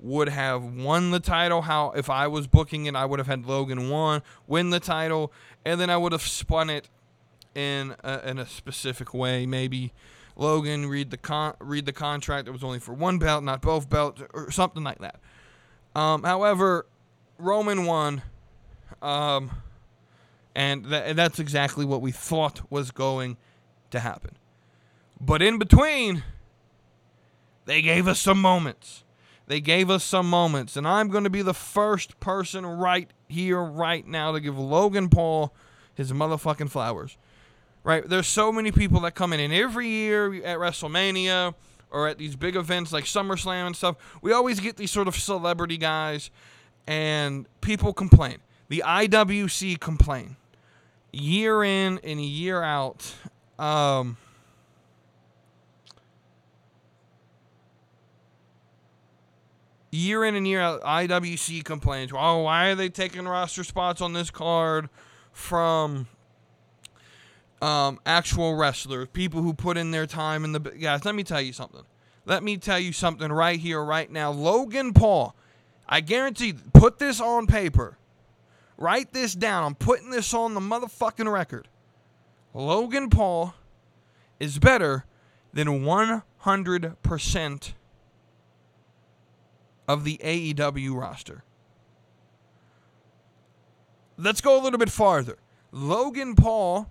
would 0.00 0.30
have 0.30 0.64
won 0.64 1.10
the 1.10 1.20
title. 1.20 1.62
How 1.62 1.90
if 1.90 2.08
I 2.08 2.26
was 2.26 2.46
booking 2.46 2.86
it, 2.86 2.96
I 2.96 3.04
would 3.04 3.18
have 3.18 3.26
had 3.26 3.46
Logan 3.46 3.90
won, 3.90 4.22
win 4.46 4.70
the 4.70 4.80
title, 4.80 5.30
and 5.64 5.80
then 5.80 5.90
I 5.90 5.96
would 5.98 6.12
have 6.12 6.22
spun 6.22 6.70
it 6.70 6.88
in 7.54 7.94
a, 8.02 8.28
in 8.28 8.38
a 8.38 8.46
specific 8.46 9.12
way. 9.12 9.44
Maybe 9.44 9.92
Logan 10.36 10.86
read 10.86 11.10
the 11.10 11.16
con- 11.16 11.54
read 11.58 11.86
the 11.86 11.92
contract. 11.92 12.46
It 12.46 12.50
was 12.50 12.62
only 12.62 12.78
for 12.78 12.92
one 12.92 13.18
belt, 13.18 13.42
not 13.42 13.62
both 13.62 13.88
belts, 13.88 14.22
or 14.34 14.50
something 14.50 14.84
like 14.84 14.98
that. 14.98 15.18
Um, 15.94 16.22
however, 16.22 16.86
Roman 17.38 17.86
won, 17.86 18.22
um, 19.00 19.50
and 20.54 20.84
th- 20.84 21.16
that's 21.16 21.38
exactly 21.38 21.86
what 21.86 22.02
we 22.02 22.12
thought 22.12 22.70
was 22.70 22.90
going 22.90 23.38
to 23.90 24.00
happen. 24.00 24.36
But 25.18 25.40
in 25.40 25.58
between, 25.58 26.22
they 27.64 27.80
gave 27.80 28.06
us 28.06 28.20
some 28.20 28.40
moments. 28.40 29.04
They 29.46 29.60
gave 29.60 29.90
us 29.90 30.04
some 30.04 30.28
moments, 30.28 30.76
and 30.76 30.86
I'm 30.86 31.08
going 31.08 31.24
to 31.24 31.30
be 31.30 31.42
the 31.42 31.54
first 31.54 32.20
person 32.20 32.66
right 32.66 33.10
here, 33.28 33.62
right 33.62 34.06
now, 34.06 34.32
to 34.32 34.40
give 34.40 34.58
Logan 34.58 35.08
Paul 35.08 35.54
his 35.94 36.12
motherfucking 36.12 36.68
flowers 36.68 37.16
right? 37.86 38.06
There's 38.06 38.26
so 38.26 38.50
many 38.50 38.72
people 38.72 38.98
that 39.02 39.14
come 39.14 39.32
in, 39.32 39.38
and 39.38 39.54
every 39.54 39.86
year 39.86 40.34
at 40.44 40.58
WrestleMania 40.58 41.54
or 41.92 42.08
at 42.08 42.18
these 42.18 42.34
big 42.34 42.56
events 42.56 42.92
like 42.92 43.04
SummerSlam 43.04 43.68
and 43.68 43.76
stuff, 43.76 43.94
we 44.20 44.32
always 44.32 44.58
get 44.58 44.76
these 44.76 44.90
sort 44.90 45.06
of 45.06 45.14
celebrity 45.14 45.76
guys, 45.76 46.30
and 46.88 47.46
people 47.60 47.92
complain. 47.92 48.38
The 48.68 48.82
IWC 48.84 49.78
complain 49.78 50.34
year 51.12 51.62
in 51.62 52.00
and 52.02 52.20
year 52.20 52.60
out. 52.60 53.14
Um, 53.56 54.16
year 59.92 60.24
in 60.24 60.34
and 60.34 60.46
year 60.46 60.60
out, 60.60 60.82
IWC 60.82 61.62
complains, 61.62 62.10
oh, 62.12 62.42
why 62.42 62.66
are 62.70 62.74
they 62.74 62.88
taking 62.88 63.28
roster 63.28 63.62
spots 63.62 64.00
on 64.00 64.12
this 64.12 64.32
card 64.32 64.88
from 65.30 66.08
um, 67.62 67.98
actual 68.04 68.56
wrestlers, 68.56 69.08
people 69.12 69.42
who 69.42 69.54
put 69.54 69.76
in 69.76 69.90
their 69.90 70.06
time 70.06 70.44
in 70.44 70.52
the 70.52 70.60
guys? 70.60 71.04
Let 71.04 71.14
me 71.14 71.24
tell 71.24 71.40
you 71.40 71.52
something. 71.52 71.82
Let 72.24 72.42
me 72.42 72.56
tell 72.56 72.78
you 72.78 72.92
something 72.92 73.30
right 73.30 73.58
here, 73.58 73.82
right 73.82 74.10
now. 74.10 74.32
Logan 74.32 74.92
Paul, 74.92 75.36
I 75.88 76.00
guarantee, 76.00 76.54
put 76.72 76.98
this 76.98 77.20
on 77.20 77.46
paper. 77.46 77.98
Write 78.76 79.12
this 79.12 79.34
down. 79.34 79.64
I'm 79.64 79.74
putting 79.74 80.10
this 80.10 80.34
on 80.34 80.54
the 80.54 80.60
motherfucking 80.60 81.32
record. 81.32 81.68
Logan 82.52 83.10
Paul 83.10 83.54
is 84.40 84.58
better 84.58 85.04
than 85.52 85.68
100% 85.68 87.72
of 89.88 90.04
the 90.04 90.20
AEW 90.22 91.00
roster. 91.00 91.44
Let's 94.18 94.40
go 94.40 94.58
a 94.58 94.62
little 94.62 94.78
bit 94.78 94.90
farther. 94.90 95.38
Logan 95.70 96.34
Paul 96.34 96.90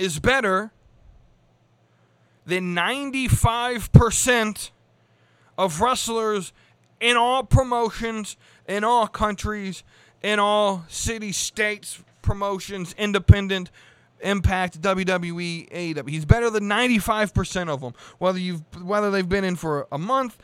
is 0.00 0.18
better 0.18 0.72
than 2.46 2.74
95% 2.74 4.70
of 5.58 5.80
wrestlers 5.80 6.52
in 7.00 7.16
all 7.16 7.44
promotions, 7.44 8.36
in 8.66 8.82
all 8.82 9.06
countries, 9.06 9.84
in 10.22 10.38
all 10.38 10.84
city, 10.88 11.32
states, 11.32 12.02
promotions, 12.22 12.94
independent, 12.98 13.70
Impact, 14.22 14.82
WWE, 14.82 15.70
AEW. 15.70 16.10
He's 16.10 16.26
better 16.26 16.50
than 16.50 16.64
95% 16.64 17.70
of 17.70 17.80
them, 17.80 17.94
whether 18.18 18.38
you've 18.38 18.62
whether 18.82 19.10
they've 19.10 19.26
been 19.26 19.44
in 19.44 19.56
for 19.56 19.86
a 19.90 19.96
month 19.96 20.36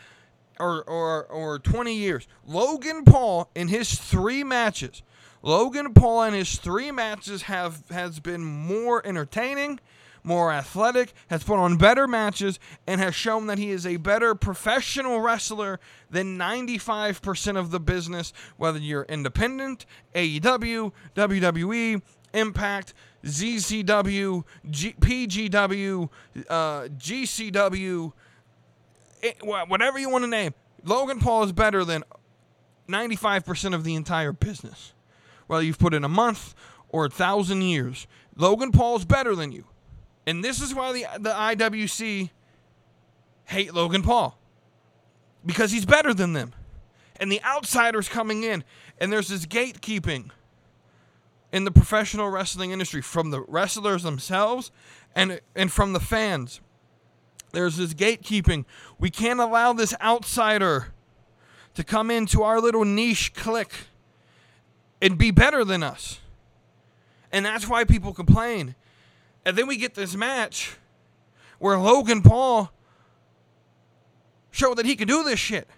or 0.59 0.83
or 0.85 1.25
or 1.27 1.59
20 1.59 1.95
years. 1.95 2.27
Logan 2.47 3.05
Paul 3.05 3.51
in 3.55 3.69
his 3.69 3.95
3 3.95 4.45
matches. 4.45 5.03
Logan 5.47 5.95
Paul 5.95 6.25
in 6.25 6.35
his 6.35 6.57
3 6.57 6.91
matches 6.91 7.43
have 7.43 7.89
has 7.91 8.19
been 8.19 8.45
more 8.45 9.07
entertaining 9.07 9.79
more 10.25 10.53
athletic, 10.53 11.13
has 11.29 11.45
put 11.45 11.57
on 11.57 11.77
better 11.77 12.09
matches, 12.09 12.59
and 12.85 13.01
has 13.01 13.15
shown 13.15 13.47
that 13.47 13.59
he 13.59 13.71
is 13.71 13.87
a 13.87 13.97
better 13.97 14.35
professional 14.35 15.21
wrestler 15.21 15.79
than 16.11 16.37
95% 16.37 17.57
of 17.57 17.71
the 17.71 17.79
business, 17.79 18.33
whether 18.57 18.81
you're 18.81 19.05
independent, 19.05 19.87
AEW, 20.17 20.91
WWE, 21.15 22.03
Impact, 22.35 22.93
ZCW, 23.25 24.43
G- 24.69 24.97
PGW, 25.01 26.11
uh, 26.51 26.81
GCW, 26.89 28.13
it, 29.23 29.37
whatever 29.43 29.99
you 30.01 30.11
want 30.11 30.25
to 30.25 30.29
name. 30.29 30.55
Logan 30.83 31.21
Paul 31.21 31.45
is 31.45 31.53
better 31.53 31.85
than 31.85 32.03
95% 32.89 33.75
of 33.75 33.85
the 33.85 33.95
entire 33.95 34.33
business. 34.33 34.93
Whether 35.47 35.65
you've 35.65 35.79
put 35.79 35.95
in 35.95 36.05
a 36.05 36.09
month 36.09 36.55
or 36.89 37.07
a 37.07 37.11
thousand 37.11 37.63
years, 37.63 38.07
Logan 38.37 38.73
Paul 38.73 38.97
is 38.97 39.05
better 39.05 39.35
than 39.35 39.53
you. 39.53 39.65
And 40.27 40.43
this 40.43 40.61
is 40.61 40.75
why 40.75 40.93
the, 40.93 41.07
the 41.19 41.31
IWC 41.31 42.31
hate 43.45 43.75
Logan 43.75 44.03
Paul 44.03 44.39
because 45.47 45.71
he's 45.71 45.87
better 45.87 46.13
than 46.13 46.33
them. 46.33 46.53
And 47.19 47.33
the 47.33 47.43
outsiders 47.45 48.09
coming 48.09 48.43
in, 48.43 48.65
and 48.99 49.13
there's 49.13 49.29
this 49.29 49.47
gatekeeping 49.47 50.31
in 51.53 51.65
the 51.65 51.71
professional 51.71 52.29
wrestling 52.29 52.73
industry 52.73 53.01
from 53.01 53.31
the 53.31 53.41
wrestlers 53.43 54.03
themselves 54.03 54.71
and 55.15 55.41
and 55.55 55.73
from 55.73 55.93
the 55.95 56.01
fans. 56.01 56.61
There's 57.53 57.77
this 57.77 57.95
gatekeeping. 57.95 58.67
We 58.99 59.09
can't 59.09 59.41
allow 59.41 59.73
this 59.73 59.95
outsider 60.03 60.93
to 61.75 61.85
come 61.85 62.11
into 62.11 62.43
our 62.43 62.61
little 62.61 62.85
niche 62.85 63.33
clique 63.33 63.87
and 65.01 65.19
be 65.19 65.31
better 65.31 65.65
than 65.65 65.83
us. 65.83 66.21
And 67.33 67.45
that's 67.45 67.69
why 67.69 67.85
people 67.85 68.13
complain. 68.13 68.75
And 69.45 69.57
then 69.57 69.67
we 69.67 69.77
get 69.77 69.95
this 69.95 70.15
match 70.15 70.77
where 71.59 71.79
Logan 71.79 72.23
Paul 72.23 72.71
showed 74.51 74.79
that 74.79 74.87
he 74.87 74.97
could 74.97 75.09
do 75.09 75.23
this 75.23 75.39
shit. 75.39 75.69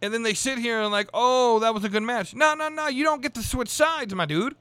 And 0.00 0.14
then 0.14 0.22
they 0.22 0.34
sit 0.34 0.58
here 0.58 0.80
and 0.80 0.92
like, 0.92 1.08
oh, 1.12 1.58
that 1.60 1.74
was 1.74 1.84
a 1.84 1.88
good 1.88 2.02
match. 2.02 2.34
No, 2.34 2.54
no, 2.54 2.68
no, 2.68 2.86
you 2.86 3.04
don't 3.04 3.20
get 3.20 3.34
to 3.34 3.42
switch 3.42 3.68
sides, 3.68 4.14
my 4.14 4.26
dude. 4.26 4.54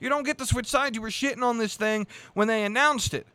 You 0.00 0.08
don't 0.08 0.24
get 0.24 0.38
to 0.38 0.46
switch 0.46 0.66
sides. 0.66 0.94
You 0.94 1.02
were 1.02 1.08
shitting 1.08 1.42
on 1.42 1.58
this 1.58 1.74
thing 1.74 2.06
when 2.34 2.48
they 2.48 2.64
announced 2.64 3.14
it. 3.14 3.26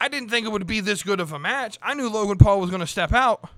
I 0.00 0.08
didn't 0.08 0.30
think 0.30 0.46
it 0.46 0.50
would 0.50 0.66
be 0.66 0.80
this 0.80 1.02
good 1.02 1.20
of 1.20 1.32
a 1.32 1.38
match. 1.38 1.78
I 1.82 1.94
knew 1.94 2.08
Logan 2.08 2.38
Paul 2.38 2.60
was 2.60 2.70
going 2.70 2.80
to 2.80 2.86
step 2.86 3.12
out 3.12 3.48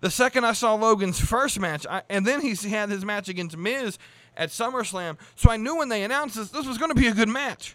the 0.00 0.10
second 0.10 0.44
I 0.44 0.52
saw 0.52 0.74
Logan's 0.74 1.18
first 1.20 1.58
match, 1.58 1.86
I, 1.88 2.02
and 2.08 2.24
then 2.24 2.40
he 2.40 2.54
had 2.68 2.88
his 2.88 3.04
match 3.04 3.28
against 3.28 3.56
Miz 3.56 3.98
at 4.36 4.50
SummerSlam, 4.50 5.18
so 5.34 5.50
I 5.50 5.56
knew 5.56 5.76
when 5.76 5.88
they 5.88 6.04
announced 6.04 6.36
this, 6.36 6.50
this 6.50 6.66
was 6.66 6.78
going 6.78 6.90
to 6.90 6.94
be 6.94 7.08
a 7.08 7.14
good 7.14 7.28
match. 7.28 7.74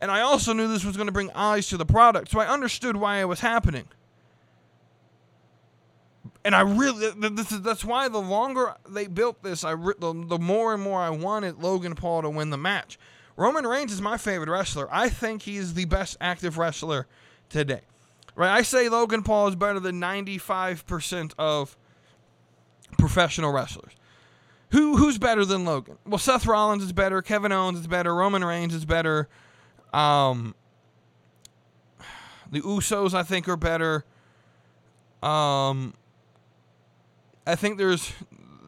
And 0.00 0.10
I 0.10 0.20
also 0.22 0.52
knew 0.52 0.66
this 0.66 0.84
was 0.84 0.96
going 0.96 1.06
to 1.06 1.12
bring 1.12 1.30
eyes 1.32 1.68
to 1.68 1.76
the 1.76 1.86
product, 1.86 2.30
so 2.30 2.40
I 2.40 2.48
understood 2.48 2.96
why 2.96 3.18
it 3.18 3.24
was 3.24 3.40
happening. 3.40 3.86
And 6.44 6.54
I 6.54 6.60
really, 6.60 7.10
this 7.30 7.52
is, 7.52 7.62
that's 7.62 7.84
why 7.84 8.08
the 8.08 8.20
longer 8.20 8.74
they 8.88 9.06
built 9.06 9.42
this, 9.42 9.64
I 9.64 9.76
the, 9.76 10.24
the 10.26 10.38
more 10.38 10.74
and 10.74 10.82
more 10.82 11.00
I 11.00 11.10
wanted 11.10 11.62
Logan 11.62 11.94
Paul 11.94 12.22
to 12.22 12.30
win 12.30 12.50
the 12.50 12.58
match. 12.58 12.98
Roman 13.36 13.66
Reigns 13.66 13.92
is 13.92 14.00
my 14.00 14.16
favorite 14.16 14.48
wrestler. 14.48 14.88
I 14.90 15.08
think 15.08 15.42
he's 15.42 15.74
the 15.74 15.86
best 15.86 16.16
active 16.20 16.58
wrestler 16.58 17.06
today. 17.48 17.80
Right? 18.36 18.50
I 18.50 18.62
say 18.62 18.88
Logan 18.88 19.22
Paul 19.22 19.48
is 19.48 19.56
better 19.56 19.80
than 19.80 20.00
95% 20.00 21.32
of 21.38 21.76
professional 22.98 23.52
wrestlers. 23.52 23.92
Who 24.70 24.96
who's 24.96 25.18
better 25.18 25.44
than 25.44 25.64
Logan? 25.64 25.98
Well, 26.04 26.18
Seth 26.18 26.46
Rollins 26.46 26.82
is 26.82 26.92
better, 26.92 27.22
Kevin 27.22 27.52
Owens 27.52 27.78
is 27.78 27.86
better, 27.86 28.12
Roman 28.12 28.44
Reigns 28.44 28.74
is 28.74 28.84
better. 28.84 29.28
Um, 29.92 30.54
the 32.50 32.60
Usos 32.60 33.14
I 33.14 33.22
think 33.22 33.48
are 33.48 33.56
better. 33.56 34.04
Um, 35.22 35.94
I 37.46 37.54
think 37.54 37.78
there's 37.78 38.12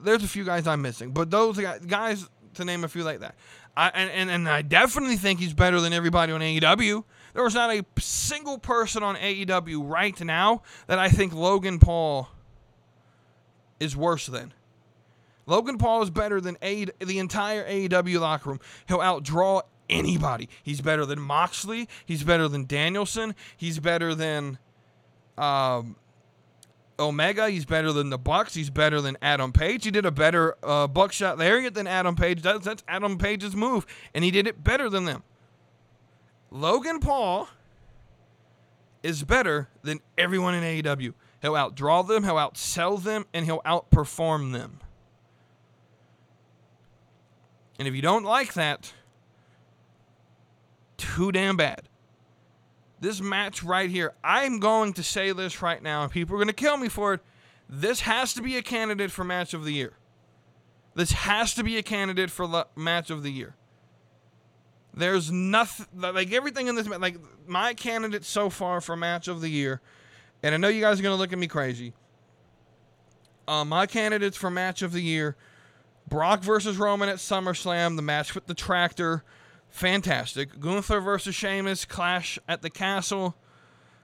there's 0.05 0.23
a 0.23 0.29
few 0.29 0.45
guys 0.45 0.67
I'm 0.69 0.81
missing, 0.81 1.11
but 1.11 1.31
those 1.31 1.59
guys 1.59 2.29
to 2.55 2.65
name 2.65 2.85
a 2.85 2.89
few 2.89 3.03
like 3.03 3.21
that. 3.21 3.35
And, 3.77 4.11
and, 4.11 4.31
and 4.31 4.49
I 4.49 4.63
definitely 4.63 5.17
think 5.17 5.39
he's 5.39 5.53
better 5.53 5.81
than 5.81 5.93
everybody 5.93 6.33
on 6.33 6.41
AEW. 6.41 7.05
There 7.35 7.47
is 7.47 7.55
not 7.55 7.71
a 7.71 7.85
single 7.99 8.59
person 8.59 9.03
on 9.03 9.17
AEW 9.17 9.89
right 9.89 10.19
now 10.23 10.63
that 10.87 10.99
I 10.99 11.09
think 11.11 11.35
Logan 11.35 11.79
Paul 11.79 12.29
is 13.79 13.95
worse 13.95 14.27
than. 14.27 14.55
Logan 15.45 15.77
Paul 15.77 16.03
is 16.03 16.11
better 16.11 16.41
than 16.41 16.57
a- 16.63 16.87
the 16.99 17.19
entire 17.19 17.69
AEW 17.69 18.19
locker 18.21 18.51
room. 18.51 18.61
He'll 18.89 18.99
outdraw 18.99 19.63
anybody. 19.91 20.49
He's 20.63 20.81
better 20.81 21.05
than 21.05 21.21
Moxley. 21.21 21.89
He's 22.05 22.25
better 22.25 22.49
than 22.49 22.65
Danielson. 22.67 23.35
He's 23.57 23.79
better 23.79 24.15
than 24.15 24.59
um, 25.39 25.97
Omega. 26.99 27.49
He's 27.49 27.65
better 27.65 27.93
than 27.93 28.11
the 28.11 28.19
Bucks. 28.19 28.55
He's 28.55 28.71
better 28.71 29.01
than 29.01 29.17
Adam 29.21 29.53
Page. 29.53 29.85
He 29.85 29.91
did 29.91 30.07
a 30.07 30.11
better 30.11 30.57
uh, 30.63 30.87
buckshot 30.87 31.39
lariat 31.39 31.75
than 31.75 31.87
Adam 31.87 32.17
Page 32.17 32.43
does. 32.43 32.63
That's 32.63 32.83
Adam 32.89 33.19
Page's 33.19 33.55
move, 33.55 33.87
and 34.15 34.25
he 34.25 34.31
did 34.31 34.47
it 34.47 34.63
better 34.63 34.89
than 34.89 35.05
them. 35.05 35.23
Logan 36.51 37.01
Paul 37.01 37.49
is 39.03 39.23
better 39.23 39.69
than 39.83 40.01
everyone 40.17 40.55
in 40.55 40.63
AEW. 40.63 41.15
He'll 41.43 41.53
outdraw 41.53 42.07
them, 42.07 42.25
he'll 42.25 42.35
outsell 42.35 43.03
them, 43.03 43.27
and 43.33 43.45
he'll 43.45 43.61
outperform 43.61 44.53
them. 44.53 44.81
And 47.79 47.87
if 47.87 47.95
you 47.95 48.03
don't 48.03 48.25
like 48.25 48.55
that, 48.55 48.93
too 50.97 51.31
damn 51.31 51.57
bad. 51.57 51.83
This 53.01 53.21
match 53.21 53.63
right 53.63 53.91
here, 53.91 54.15
I'm 54.25 54.59
going 54.59 54.95
to 54.95 55.03
say 55.03 55.33
this 55.33 55.61
right 55.61 55.83
now, 55.83 56.03
and 56.03 56.11
people 56.11 56.35
are 56.35 56.39
going 56.39 56.49
to 56.49 56.55
kill 56.55 56.77
me 56.77 56.89
for 56.89 57.15
it. 57.15 57.21
This 57.69 58.01
has 58.01 58.33
to 58.35 58.43
be 58.43 58.57
a 58.57 58.63
candidate 58.63 59.11
for 59.11 59.25
match 59.25 59.53
of 59.53 59.65
the 59.65 59.73
year. 59.73 59.95
This 60.95 61.13
has 61.13 61.55
to 61.55 61.63
be 61.63 61.77
a 61.77 61.83
candidate 61.83 62.31
for 62.31 62.65
match 62.75 63.11
of 63.11 63.23
the 63.23 63.31
year. 63.31 63.55
There's 64.95 65.31
nothing 65.31 65.87
like 65.93 66.33
everything 66.33 66.69
in 66.69 66.75
this 66.75 66.89
like 66.89 67.19
my 67.47 67.75
candidate 67.75 68.25
so 68.25 68.49
far 68.49 68.81
for 68.81 68.97
match 68.97 69.29
of 69.29 69.43
the 69.43 69.51
year, 69.51 69.83
and 70.43 70.55
I 70.55 70.59
know 70.59 70.69
you 70.69 70.81
guys 70.81 70.99
are 70.99 71.03
gonna 71.03 71.17
look 71.17 71.35
at 71.35 71.39
me 71.39 71.49
crazy. 71.49 71.93
Uh, 73.47 73.67
my 73.67 73.85
candidates 73.85 74.39
for 74.39 74.49
match 74.49 74.81
of 74.81 74.93
the 74.93 75.03
year: 75.03 75.37
Brock 76.09 76.43
versus 76.43 76.79
Roman 76.79 77.11
at 77.11 77.17
SummerSlam, 77.17 77.97
the 77.97 78.03
match 78.03 78.35
with 78.35 78.47
the 78.47 78.55
tractor, 78.55 79.23
fantastic. 79.77 80.59
Gunther 80.59 81.01
versus 81.01 81.35
Sheamus, 81.35 81.85
Clash 81.85 82.39
at 82.49 82.63
the 82.63 82.71
Castle. 82.71 83.37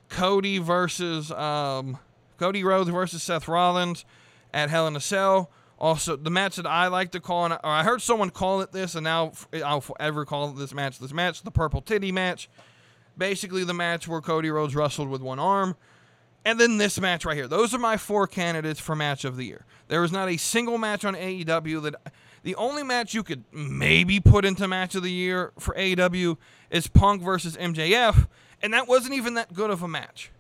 Cody 0.09 0.59
versus 0.59 1.31
um, 1.33 1.99
Cody 2.39 2.63
Rhodes 2.63 2.91
versus 2.91 3.23
Seth 3.23 3.49
Rollins 3.49 4.05
at 4.53 4.69
Hell 4.69 4.87
in 4.87 4.95
a 4.95 5.01
Cell. 5.01 5.51
Also, 5.79 6.15
the 6.15 6.31
match 6.31 6.57
that 6.57 6.67
I 6.67 6.89
like 6.89 7.11
to 7.13 7.21
call, 7.21 7.47
and 7.47 7.59
I 7.65 7.83
heard 7.83 8.03
someone 8.03 8.31
call 8.31 8.61
it 8.61 8.71
this, 8.71 8.95
and 8.95 9.03
now 9.03 9.33
I'll 9.65 9.81
forever 9.81 10.25
call 10.25 10.51
it 10.51 10.57
this 10.57 10.75
match. 10.75 10.99
This 10.99 11.13
match, 11.13 11.43
the 11.43 11.51
Purple 11.51 11.81
Titty 11.81 12.13
match. 12.13 12.49
Basically, 13.17 13.65
the 13.65 13.75
match 13.75 14.07
where 14.07 14.21
Cody 14.21 14.51
Rhodes 14.51 14.77
wrestled 14.77 15.09
with 15.09 15.23
one 15.23 15.39
arm. 15.39 15.77
And 16.45 16.61
then 16.61 16.77
this 16.77 17.01
match 17.01 17.25
right 17.25 17.37
here. 17.37 17.49
Those 17.49 17.73
are 17.75 17.79
my 17.79 17.97
four 17.97 18.27
candidates 18.27 18.81
for 18.81 18.95
match 18.95 19.25
of 19.25 19.37
the 19.37 19.45
year. 19.45 19.65
There 19.89 20.05
is 20.05 20.13
not 20.13 20.29
a 20.29 20.37
single 20.37 20.77
match 20.77 21.05
on 21.05 21.15
AEW 21.15 21.83
that. 21.83 22.13
The 22.43 22.57
only 22.57 22.83
match 22.83 23.15
you 23.15 23.23
could 23.23 23.45
maybe 23.53 24.19
put 24.19 24.45
into 24.45 24.67
match 24.67 24.95
of 24.95 25.03
the 25.03 25.13
year 25.13 25.53
for 25.59 25.75
AEW 25.75 26.37
is 26.71 26.89
Punk 26.89 27.23
versus 27.23 27.57
MJF, 27.57 28.27
and 28.61 28.75
that 28.75 28.89
wasn't 28.89 29.15
even 29.15 29.35
that 29.35 29.53
good 29.55 29.71
of 29.71 29.83
a 29.83 29.89
match, 29.89 30.31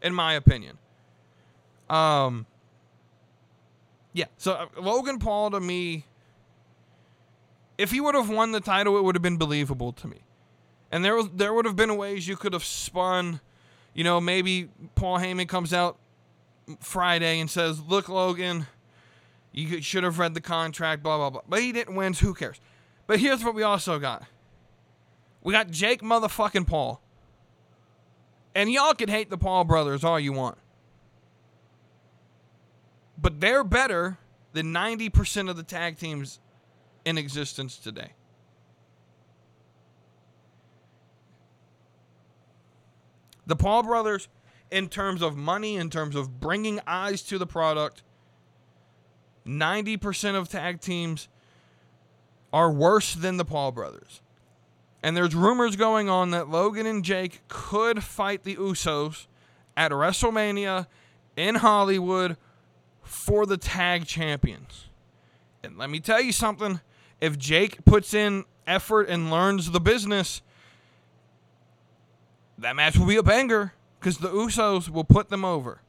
in 0.00 0.14
my 0.14 0.32
opinion. 0.32 0.78
Um, 1.90 2.46
yeah. 4.12 4.26
So 4.38 4.52
uh, 4.52 4.66
Logan 4.80 5.18
Paul 5.18 5.50
to 5.50 5.60
me, 5.60 6.04
if 7.76 7.90
he 7.90 8.00
would 8.00 8.14
have 8.14 8.30
won 8.30 8.52
the 8.52 8.60
title, 8.60 8.96
it 8.96 9.04
would 9.04 9.14
have 9.14 9.22
been 9.22 9.36
believable 9.36 9.92
to 9.92 10.08
me, 10.08 10.18
and 10.90 11.04
there 11.04 11.22
there 11.22 11.52
would 11.52 11.66
have 11.66 11.76
been 11.76 11.96
ways 11.96 12.26
you 12.26 12.36
could 12.36 12.54
have 12.54 12.64
spun, 12.64 13.40
you 13.94 14.02
know, 14.02 14.20
maybe 14.20 14.70
Paul 14.94 15.18
Heyman 15.18 15.48
comes 15.48 15.74
out 15.74 15.98
Friday 16.80 17.38
and 17.38 17.50
says, 17.50 17.82
"Look, 17.82 18.08
Logan." 18.08 18.66
You 19.52 19.80
should 19.80 20.04
have 20.04 20.18
read 20.18 20.34
the 20.34 20.40
contract, 20.40 21.02
blah, 21.02 21.16
blah, 21.16 21.30
blah. 21.30 21.40
But 21.48 21.60
he 21.60 21.72
didn't 21.72 21.96
win, 21.96 22.14
so 22.14 22.26
who 22.26 22.34
cares? 22.34 22.60
But 23.06 23.20
here's 23.20 23.44
what 23.44 23.54
we 23.54 23.62
also 23.62 23.98
got 23.98 24.24
we 25.42 25.52
got 25.52 25.70
Jake 25.70 26.02
motherfucking 26.02 26.66
Paul. 26.66 27.02
And 28.54 28.70
y'all 28.70 28.94
can 28.94 29.08
hate 29.08 29.30
the 29.30 29.38
Paul 29.38 29.64
brothers 29.64 30.02
all 30.02 30.18
you 30.18 30.32
want. 30.32 30.58
But 33.16 33.40
they're 33.40 33.64
better 33.64 34.18
than 34.52 34.72
90% 34.72 35.48
of 35.48 35.56
the 35.56 35.62
tag 35.62 35.98
teams 35.98 36.40
in 37.04 37.18
existence 37.18 37.76
today. 37.76 38.12
The 43.46 43.56
Paul 43.56 43.82
brothers, 43.82 44.28
in 44.70 44.88
terms 44.88 45.22
of 45.22 45.36
money, 45.36 45.76
in 45.76 45.88
terms 45.88 46.14
of 46.14 46.38
bringing 46.38 46.80
eyes 46.86 47.22
to 47.22 47.38
the 47.38 47.46
product, 47.46 48.02
90% 49.48 50.34
of 50.34 50.48
tag 50.48 50.80
teams 50.80 51.28
are 52.52 52.70
worse 52.70 53.14
than 53.14 53.38
the 53.38 53.44
Paul 53.44 53.72
brothers. 53.72 54.20
And 55.02 55.16
there's 55.16 55.34
rumors 55.34 55.76
going 55.76 56.08
on 56.08 56.30
that 56.32 56.48
Logan 56.48 56.86
and 56.86 57.04
Jake 57.04 57.40
could 57.48 58.04
fight 58.04 58.44
the 58.44 58.56
Usos 58.56 59.26
at 59.76 59.90
WrestleMania 59.90 60.86
in 61.36 61.56
Hollywood 61.56 62.36
for 63.02 63.46
the 63.46 63.56
tag 63.56 64.06
champions. 64.06 64.86
And 65.62 65.78
let 65.78 65.88
me 65.88 66.00
tell 66.00 66.20
you 66.20 66.32
something 66.32 66.80
if 67.20 67.38
Jake 67.38 67.84
puts 67.84 68.12
in 68.12 68.44
effort 68.66 69.08
and 69.08 69.30
learns 69.30 69.70
the 69.70 69.80
business, 69.80 70.42
that 72.58 72.76
match 72.76 72.98
will 72.98 73.06
be 73.06 73.16
a 73.16 73.22
banger 73.22 73.72
because 73.98 74.18
the 74.18 74.28
Usos 74.28 74.88
will 74.88 75.04
put 75.04 75.28
them 75.28 75.44
over. 75.44 75.80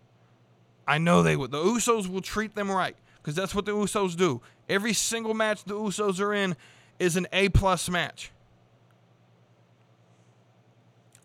I 0.87 0.97
know 0.97 1.23
they 1.23 1.35
would. 1.35 1.51
The 1.51 1.63
Usos 1.63 2.07
will 2.07 2.21
treat 2.21 2.55
them 2.55 2.71
right 2.71 2.95
because 3.29 3.35
that's 3.35 3.53
what 3.53 3.65
the 3.65 3.73
Usos 3.73 4.17
do. 4.17 4.41
Every 4.67 4.91
single 4.91 5.35
match 5.35 5.63
the 5.63 5.75
Usos 5.75 6.19
are 6.19 6.33
in 6.33 6.55
is 6.97 7.15
an 7.15 7.27
A 7.31 7.49
plus 7.49 7.87
match. 7.87 8.31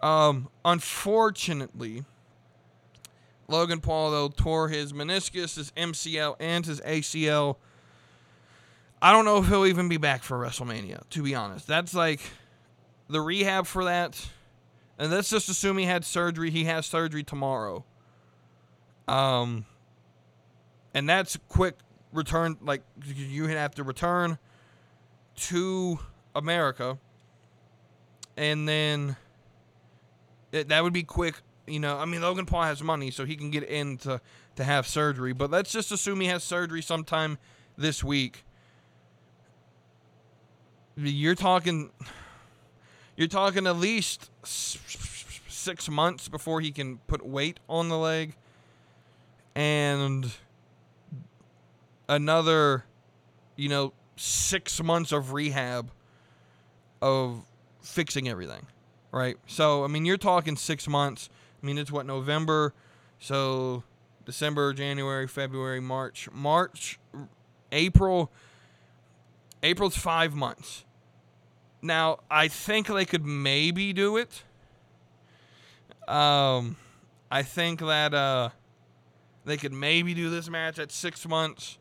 Um, 0.03 0.51
unfortunately, 0.67 2.05
Logan 3.49 3.81
Paul 3.81 4.11
though 4.11 4.29
tore 4.29 4.69
his 4.69 4.93
meniscus, 4.93 5.57
his 5.57 5.71
MCL, 5.79 6.37
and 6.39 6.67
his 6.67 6.83
ACL. 6.83 7.57
I 9.01 9.11
don't 9.11 9.25
know 9.25 9.39
if 9.39 9.49
he'll 9.49 9.65
even 9.65 9.89
be 9.89 9.97
back 9.97 10.23
for 10.23 10.39
WrestleMania. 10.39 11.09
To 11.09 11.23
be 11.23 11.35
honest, 11.35 11.67
that's 11.67 11.95
like 11.95 12.21
the 13.09 13.23
rehab 13.23 13.67
for 13.67 13.85
that. 13.85 14.29
And 14.99 15.11
let's 15.11 15.31
just 15.31 15.49
assume 15.49 15.79
he 15.79 15.87
had 15.87 16.05
surgery. 16.05 16.51
He 16.51 16.65
has 16.65 16.85
surgery 16.85 17.25
tomorrow. 17.25 17.87
Um, 19.09 19.65
and 20.93 21.09
that's 21.09 21.39
quick 21.49 21.77
return. 22.15 22.57
Like 22.63 22.83
you 23.05 23.47
have 23.49 23.75
to 23.75 23.83
return 23.83 24.39
to 25.37 25.99
America, 26.35 26.99
and 28.37 28.67
then 28.67 29.17
it, 30.53 30.69
that 30.69 30.83
would 30.83 30.95
be 30.95 31.03
quick. 31.03 31.35
You 31.67 31.81
know, 31.81 31.99
I 31.99 32.05
mean, 32.05 32.23
Logan 32.23 32.47
Paul 32.47 32.63
has 32.63 32.83
money, 32.83 33.11
so 33.11 33.25
he 33.25 33.37
can 33.37 33.51
get 33.51 33.63
in 33.65 33.97
to, 33.99 34.21
to 34.57 34.65
have 34.65 34.87
surgery. 34.87 35.33
But 35.33 35.51
let's 35.51 35.73
just 35.73 35.91
assume 35.93 36.21
he 36.21 36.27
has 36.29 36.45
surgery 36.45 36.83
sometime 36.83 37.39
this 37.77 38.05
week. 38.05 38.45
You're 40.97 41.35
talking, 41.35 41.91
you're 43.17 43.29
talking 43.29 43.67
at 43.67 43.77
least 43.77 44.31
six 44.45 45.89
months 45.89 46.29
before 46.29 46.61
he 46.61 46.71
can 46.71 46.99
put 47.07 47.27
weight 47.27 47.59
on 47.69 47.89
the 47.89 47.99
leg, 47.99 48.37
and 49.55 50.31
another, 52.09 52.85
you 53.57 53.69
know, 53.69 53.93
six 54.17 54.83
months 54.83 55.13
of 55.13 55.33
rehab 55.33 55.91
of 57.03 57.45
fixing 57.83 58.29
everything, 58.29 58.67
right? 59.13 59.37
So, 59.47 59.85
I 59.85 59.89
mean, 59.89 60.05
you're 60.05 60.17
talking 60.17 60.57
six 60.57 60.89
months. 60.89 61.29
I 61.63 61.67
mean, 61.67 61.79
it's 61.79 61.91
what, 61.91 62.07
November? 62.07 62.75
So, 63.19 63.83
December, 64.25 64.73
January, 64.73 65.27
February, 65.27 65.81
March. 65.81 66.29
March, 66.33 66.99
April. 67.73 68.31
April's 69.63 69.97
five 69.97 70.35
months. 70.35 70.85
Now, 71.83 72.21
I 72.31 72.49
think 72.49 72.87
they 72.87 73.05
could 73.05 73.25
maybe 73.25 73.93
do 73.93 74.17
it. 74.17 74.43
Um, 76.09 76.77
I 77.31 77.43
think 77.43 77.81
that 77.81 78.15
uh, 78.15 78.51
they 79.45 79.57
could 79.57 79.73
maybe 79.73 80.15
do 80.15 80.31
this 80.31 80.49
match 80.49 80.79
at 80.79 80.93
six 80.93 81.27
months 81.27 81.79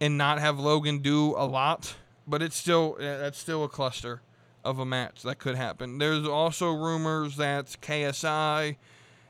and 0.00 0.16
not 0.16 0.38
have 0.38 0.58
Logan 0.58 0.98
do 1.00 1.34
a 1.36 1.44
lot, 1.44 1.94
but 2.26 2.42
it's 2.42 2.56
still 2.56 2.96
that's 2.98 3.38
still 3.38 3.64
a 3.64 3.68
cluster 3.68 4.22
of 4.64 4.78
a 4.78 4.84
match 4.84 5.22
that 5.22 5.38
could 5.38 5.56
happen. 5.56 5.98
There's 5.98 6.26
also 6.26 6.72
rumors 6.72 7.36
that 7.36 7.66
KSI 7.82 8.76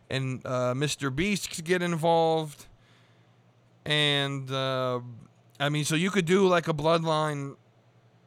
and 0.08 0.44
uh, 0.44 0.74
Mr. 0.74 1.14
Beast 1.14 1.62
get 1.64 1.82
involved, 1.82 2.66
and 3.84 4.50
uh, 4.50 5.00
I 5.58 5.68
mean, 5.68 5.84
so 5.84 5.94
you 5.94 6.10
could 6.10 6.26
do 6.26 6.46
like 6.46 6.68
a 6.68 6.74
Bloodline 6.74 7.56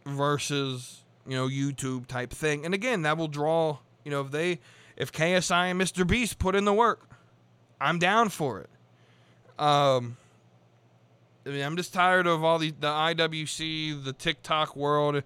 versus 0.06 1.04
you 1.28 1.36
know 1.36 1.48
YouTube 1.48 2.08
type 2.08 2.32
thing, 2.32 2.66
and 2.66 2.74
again, 2.74 3.04
that 3.04 3.18
will 3.18 3.28
draw 3.28 3.80
you 4.04 4.12
know 4.12 4.22
if 4.22 4.32
they 4.32 4.60
if 4.96 5.12
KSI 5.12 5.72
and 5.72 5.80
Mr. 5.80 6.06
Beast 6.06 6.40
put 6.40 6.56
in 6.56 6.66
the 6.66 6.74
work, 6.74 7.10
I'm 7.80 8.00
down 8.00 8.30
for 8.30 8.60
it. 8.60 8.70
Um, 9.60 10.18
I 11.46 11.50
mean, 11.50 11.62
I'm 11.62 11.76
just 11.76 11.94
tired 11.94 12.28
of 12.28 12.44
all 12.44 12.58
the 12.58 12.72
the 12.72 12.88
IWC, 12.88 14.04
the 14.04 14.14
TikTok 14.14 14.76
world, 14.76 15.24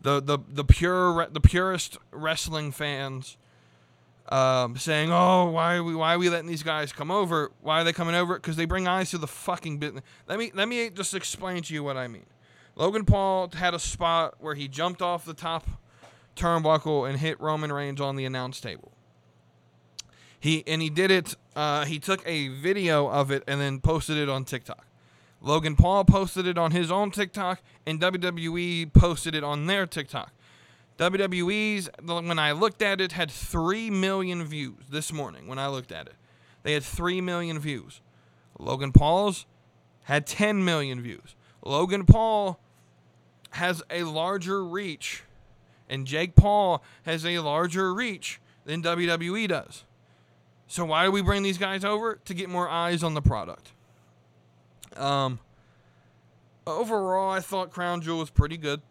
the 0.00 0.20
the 0.20 0.38
the 0.48 0.64
pure 0.64 1.26
the 1.30 1.40
purest 1.40 1.98
wrestling 2.10 2.72
fans 2.72 3.36
um, 4.28 4.76
saying, 4.76 5.10
"Oh, 5.12 5.50
why 5.50 5.76
are 5.76 5.84
we 5.84 5.94
why 5.94 6.14
are 6.14 6.18
we 6.18 6.28
letting 6.28 6.48
these 6.48 6.62
guys 6.62 6.92
come 6.92 7.10
over? 7.10 7.52
Why 7.60 7.80
are 7.80 7.84
they 7.84 7.92
coming 7.92 8.14
over? 8.14 8.34
Because 8.34 8.56
they 8.56 8.64
bring 8.64 8.88
eyes 8.88 9.10
to 9.10 9.18
the 9.18 9.26
fucking 9.26 9.78
business." 9.78 10.02
Let 10.28 10.38
me 10.38 10.50
let 10.54 10.68
me 10.68 10.90
just 10.90 11.14
explain 11.14 11.62
to 11.64 11.74
you 11.74 11.82
what 11.82 11.96
I 11.96 12.08
mean. 12.08 12.26
Logan 12.74 13.04
Paul 13.04 13.50
had 13.50 13.74
a 13.74 13.78
spot 13.78 14.36
where 14.40 14.54
he 14.54 14.68
jumped 14.68 15.02
off 15.02 15.24
the 15.24 15.34
top 15.34 15.68
turnbuckle 16.36 17.08
and 17.08 17.18
hit 17.18 17.40
Roman 17.40 17.72
Reigns 17.72 18.00
on 18.00 18.16
the 18.16 18.24
announce 18.24 18.60
table. 18.60 18.92
He 20.40 20.64
and 20.66 20.80
he 20.80 20.90
did 20.90 21.10
it. 21.10 21.36
Uh, 21.54 21.84
he 21.84 21.98
took 21.98 22.26
a 22.26 22.48
video 22.48 23.08
of 23.08 23.30
it 23.30 23.44
and 23.46 23.60
then 23.60 23.80
posted 23.80 24.16
it 24.16 24.28
on 24.28 24.44
TikTok. 24.44 24.86
Logan 25.44 25.74
Paul 25.74 26.04
posted 26.04 26.46
it 26.46 26.56
on 26.56 26.70
his 26.70 26.90
own 26.90 27.10
TikTok, 27.10 27.60
and 27.84 28.00
WWE 28.00 28.92
posted 28.92 29.34
it 29.34 29.42
on 29.42 29.66
their 29.66 29.86
TikTok. 29.86 30.32
WWE's, 30.98 31.90
when 32.00 32.38
I 32.38 32.52
looked 32.52 32.80
at 32.80 33.00
it, 33.00 33.12
had 33.12 33.30
3 33.30 33.90
million 33.90 34.44
views 34.44 34.84
this 34.88 35.12
morning 35.12 35.48
when 35.48 35.58
I 35.58 35.66
looked 35.66 35.90
at 35.90 36.06
it. 36.06 36.14
They 36.62 36.74
had 36.74 36.84
3 36.84 37.20
million 37.20 37.58
views. 37.58 38.00
Logan 38.56 38.92
Paul's 38.92 39.46
had 40.04 40.26
10 40.26 40.64
million 40.64 41.02
views. 41.02 41.34
Logan 41.64 42.06
Paul 42.06 42.60
has 43.50 43.82
a 43.90 44.04
larger 44.04 44.64
reach, 44.64 45.24
and 45.88 46.06
Jake 46.06 46.36
Paul 46.36 46.84
has 47.02 47.26
a 47.26 47.40
larger 47.40 47.92
reach 47.92 48.40
than 48.64 48.80
WWE 48.80 49.48
does. 49.48 49.84
So, 50.68 50.84
why 50.84 51.04
do 51.04 51.10
we 51.10 51.20
bring 51.20 51.42
these 51.42 51.58
guys 51.58 51.84
over? 51.84 52.20
To 52.24 52.32
get 52.34 52.48
more 52.48 52.68
eyes 52.68 53.02
on 53.02 53.14
the 53.14 53.20
product. 53.20 53.72
Um, 54.96 55.38
overall, 56.66 57.30
I 57.30 57.40
thought 57.40 57.70
Crown 57.70 58.00
Jewel 58.00 58.18
was 58.18 58.30
pretty 58.30 58.56
good. 58.56 58.82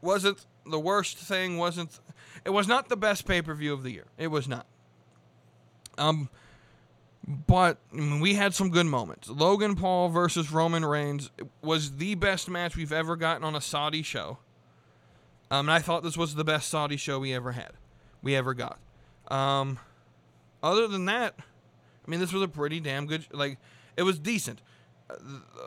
wasn't 0.00 0.46
the 0.66 0.80
worst 0.80 1.18
thing. 1.18 1.58
wasn't 1.58 2.00
It 2.44 2.50
was 2.50 2.68
not 2.68 2.88
the 2.88 2.96
best 2.96 3.26
pay 3.26 3.42
per 3.42 3.54
view 3.54 3.72
of 3.72 3.82
the 3.82 3.90
year. 3.90 4.06
It 4.18 4.28
was 4.28 4.48
not. 4.48 4.66
Um, 5.96 6.28
but 7.26 7.78
I 7.92 7.96
mean, 7.96 8.20
we 8.20 8.34
had 8.34 8.54
some 8.54 8.70
good 8.70 8.86
moments. 8.86 9.28
Logan 9.28 9.76
Paul 9.76 10.08
versus 10.08 10.50
Roman 10.52 10.84
Reigns 10.84 11.30
was 11.62 11.96
the 11.96 12.14
best 12.16 12.50
match 12.50 12.76
we've 12.76 12.92
ever 12.92 13.16
gotten 13.16 13.44
on 13.44 13.54
a 13.54 13.60
Saudi 13.60 14.02
show. 14.02 14.38
Um, 15.50 15.68
and 15.68 15.72
I 15.72 15.78
thought 15.78 16.02
this 16.02 16.16
was 16.16 16.34
the 16.34 16.44
best 16.44 16.68
Saudi 16.68 16.96
show 16.96 17.20
we 17.20 17.32
ever 17.32 17.52
had, 17.52 17.72
we 18.22 18.34
ever 18.34 18.54
got. 18.54 18.78
Um, 19.28 19.78
other 20.62 20.88
than 20.88 21.04
that, 21.06 21.34
I 21.38 22.10
mean, 22.10 22.20
this 22.20 22.32
was 22.32 22.42
a 22.42 22.48
pretty 22.48 22.80
damn 22.80 23.06
good. 23.06 23.26
Like, 23.32 23.58
it 23.96 24.02
was 24.02 24.18
decent. 24.18 24.60
Uh, 25.08 25.14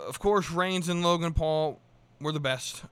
of 0.08 0.20
course, 0.20 0.52
Reigns 0.52 0.90
and 0.90 1.04
Logan 1.04 1.34
Paul 1.34 1.80
were 2.20 2.32
the 2.32 2.40
best 2.40 2.84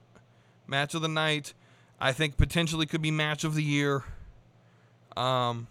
match 0.68 0.94
of 0.94 1.02
the 1.02 1.08
night. 1.08 1.54
I 2.00 2.12
think 2.12 2.38
potentially 2.38 2.86
could 2.86 3.02
be 3.02 3.12
match 3.12 3.44
of 3.44 3.56
the 3.56 3.64
year. 3.64 4.04
Um, 5.16 5.68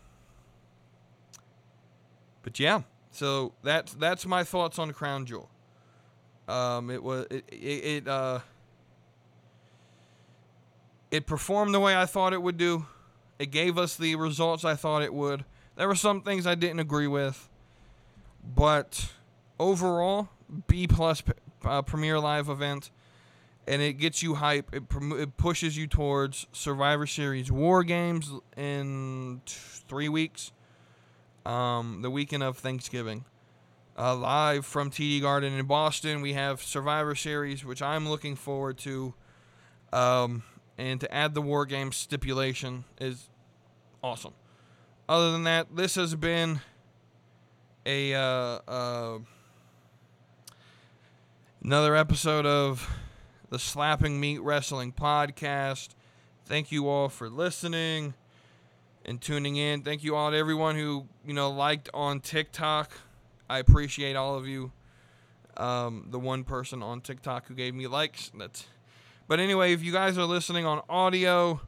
but 2.43 2.59
yeah, 2.59 2.83
so 3.11 3.53
that's 3.63 3.95
that's 3.95 4.27
my 4.27 4.45
thoughts 4.45 4.79
on 4.79 4.93
Crown 4.93 5.27
Jewel. 5.27 5.49
Um, 6.49 6.91
it 6.91 7.03
was 7.03 7.27
it 7.31 7.45
it, 7.51 7.57
it 7.57 8.09
uh 8.09 8.41
it 11.11 11.27
performed 11.27 11.73
the 11.73 11.81
way 11.81 11.97
I 11.97 12.07
thought 12.07 12.33
it 12.33 12.43
would 12.43 12.57
do. 12.57 12.87
It 13.39 13.51
gave 13.51 13.79
us 13.79 13.97
the 13.97 14.17
results 14.17 14.65
I 14.65 14.75
thought 14.75 15.03
it 15.03 15.13
would. 15.15 15.45
There 15.77 15.89
were 15.89 15.95
some 15.95 16.23
things 16.23 16.47
I 16.47 16.55
didn't 16.55 16.81
agree 16.81 17.07
with, 17.07 17.49
but 18.45 19.13
overall, 19.59 20.29
B 20.67 20.87
plus 20.87 21.23
uh, 21.65 21.83
Premier 21.83 22.19
Live 22.19 22.49
event, 22.49 22.91
and 23.67 23.81
it 23.81 23.95
gets 23.95 24.23
you 24.23 24.35
hype. 24.35 24.75
It, 24.75 24.85
it 24.93 25.37
pushes 25.37 25.77
you 25.77 25.87
towards 25.87 26.47
Survivor 26.53 27.07
Series 27.07 27.51
War 27.51 27.83
Games 27.83 28.31
in 28.57 29.41
t- 29.47 29.55
three 29.89 30.09
weeks, 30.09 30.53
um, 31.47 32.03
the 32.03 32.11
weekend 32.11 32.43
of 32.43 32.59
Thanksgiving. 32.59 33.25
Uh, 33.97 34.17
live 34.17 34.67
from 34.67 34.91
TD 34.91 35.23
Garden 35.23 35.53
in 35.53 35.67
Boston, 35.67 36.21
we 36.21 36.33
have 36.33 36.61
Survivor 36.61 37.15
Series, 37.15 37.65
which 37.65 37.81
I'm 37.81 38.09
looking 38.09 38.35
forward 38.35 38.77
to. 38.79 39.15
Um, 39.93 40.43
and 40.77 41.01
to 41.01 41.15
add 41.15 41.35
the 41.35 41.43
War 41.43 41.67
Games 41.67 41.97
stipulation 41.97 42.85
is 43.01 43.29
awesome. 44.03 44.33
Other 45.09 45.31
than 45.31 45.45
that, 45.45 45.77
this 45.77 45.95
has 45.95 46.15
been 46.17 46.61
a 47.87 48.15
uh, 48.15 48.19
uh, 48.19 49.19
another 51.65 51.97
episode 51.97 52.45
of 52.45 52.95
the 53.49 53.59
Slapping 53.59 54.21
Meat 54.21 54.43
Wrestling 54.43 54.93
podcast. 54.93 55.95
Thank 56.45 56.71
you 56.71 56.89
all 56.89 57.09
for 57.09 57.31
listening 57.31 58.13
and 59.07 59.19
tuning 59.19 59.57
in. 59.57 59.81
Thank 59.81 60.05
you 60.05 60.15
all 60.15 60.31
to 60.31 60.37
everyone 60.37 60.77
who 60.77 61.07
you 61.27 61.33
know 61.33 61.51
liked 61.51 61.89
on 61.95 62.21
TikTok. 62.21 62.93
I 63.49 63.61
appreciate 63.61 64.15
all 64.15 64.37
of 64.37 64.47
you. 64.47 64.73
Um, 65.57 66.09
the 66.11 66.19
one 66.19 66.45
person 66.45 66.83
on 66.83 67.01
TikTok 67.01 67.47
who 67.47 67.55
gave 67.55 67.75
me 67.75 67.87
likes. 67.87 68.31
That's. 68.39 68.67
But 69.27 69.41
anyway, 69.41 69.73
if 69.73 69.83
you 69.83 69.91
guys 69.91 70.19
are 70.19 70.27
listening 70.27 70.67
on 70.67 70.83
audio, 70.91 71.63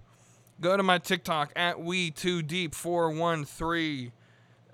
go 0.60 0.76
to 0.76 0.82
my 0.82 0.98
TikTok 0.98 1.52
at 1.56 1.76
wetoodeep413 1.76 4.12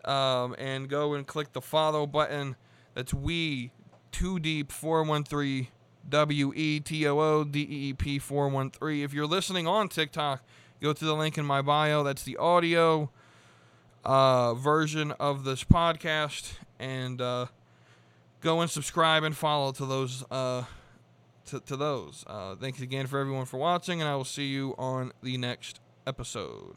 um, 0.04 0.56
and 0.58 0.88
go 0.88 1.14
and 1.14 1.24
click 1.24 1.52
the 1.52 1.60
follow 1.60 2.08
button. 2.08 2.56
That's 2.94 3.14
we 3.14 3.70
2 4.12 4.38
deep 4.38 4.70
413 4.70 5.68
W 6.08 6.52
E 6.54 6.80
T 6.80 7.06
O 7.06 7.18
O 7.18 7.44
D 7.44 7.60
E 7.60 7.88
E 7.88 7.92
P 7.92 8.18
413. 8.18 9.02
If 9.02 9.12
you're 9.12 9.26
listening 9.26 9.66
on 9.66 9.88
TikTok, 9.88 10.42
go 10.80 10.92
to 10.92 11.04
the 11.04 11.14
link 11.14 11.38
in 11.38 11.44
my 11.44 11.62
bio. 11.62 12.02
That's 12.02 12.22
the 12.22 12.36
audio 12.36 13.10
uh, 14.04 14.54
version 14.54 15.12
of 15.12 15.44
this 15.44 15.64
podcast. 15.64 16.54
And 16.78 17.20
uh, 17.20 17.46
go 18.40 18.60
and 18.60 18.70
subscribe 18.70 19.22
and 19.22 19.36
follow 19.36 19.72
to 19.72 19.86
those. 19.86 20.24
Uh, 20.30 20.64
to, 21.46 21.60
to 21.60 21.76
those. 21.76 22.24
Uh, 22.26 22.54
thanks 22.54 22.80
again 22.80 23.06
for 23.06 23.18
everyone 23.18 23.46
for 23.46 23.56
watching, 23.56 24.00
and 24.00 24.08
I 24.08 24.14
will 24.14 24.24
see 24.24 24.46
you 24.46 24.74
on 24.78 25.12
the 25.22 25.36
next 25.38 25.80
episode. 26.06 26.76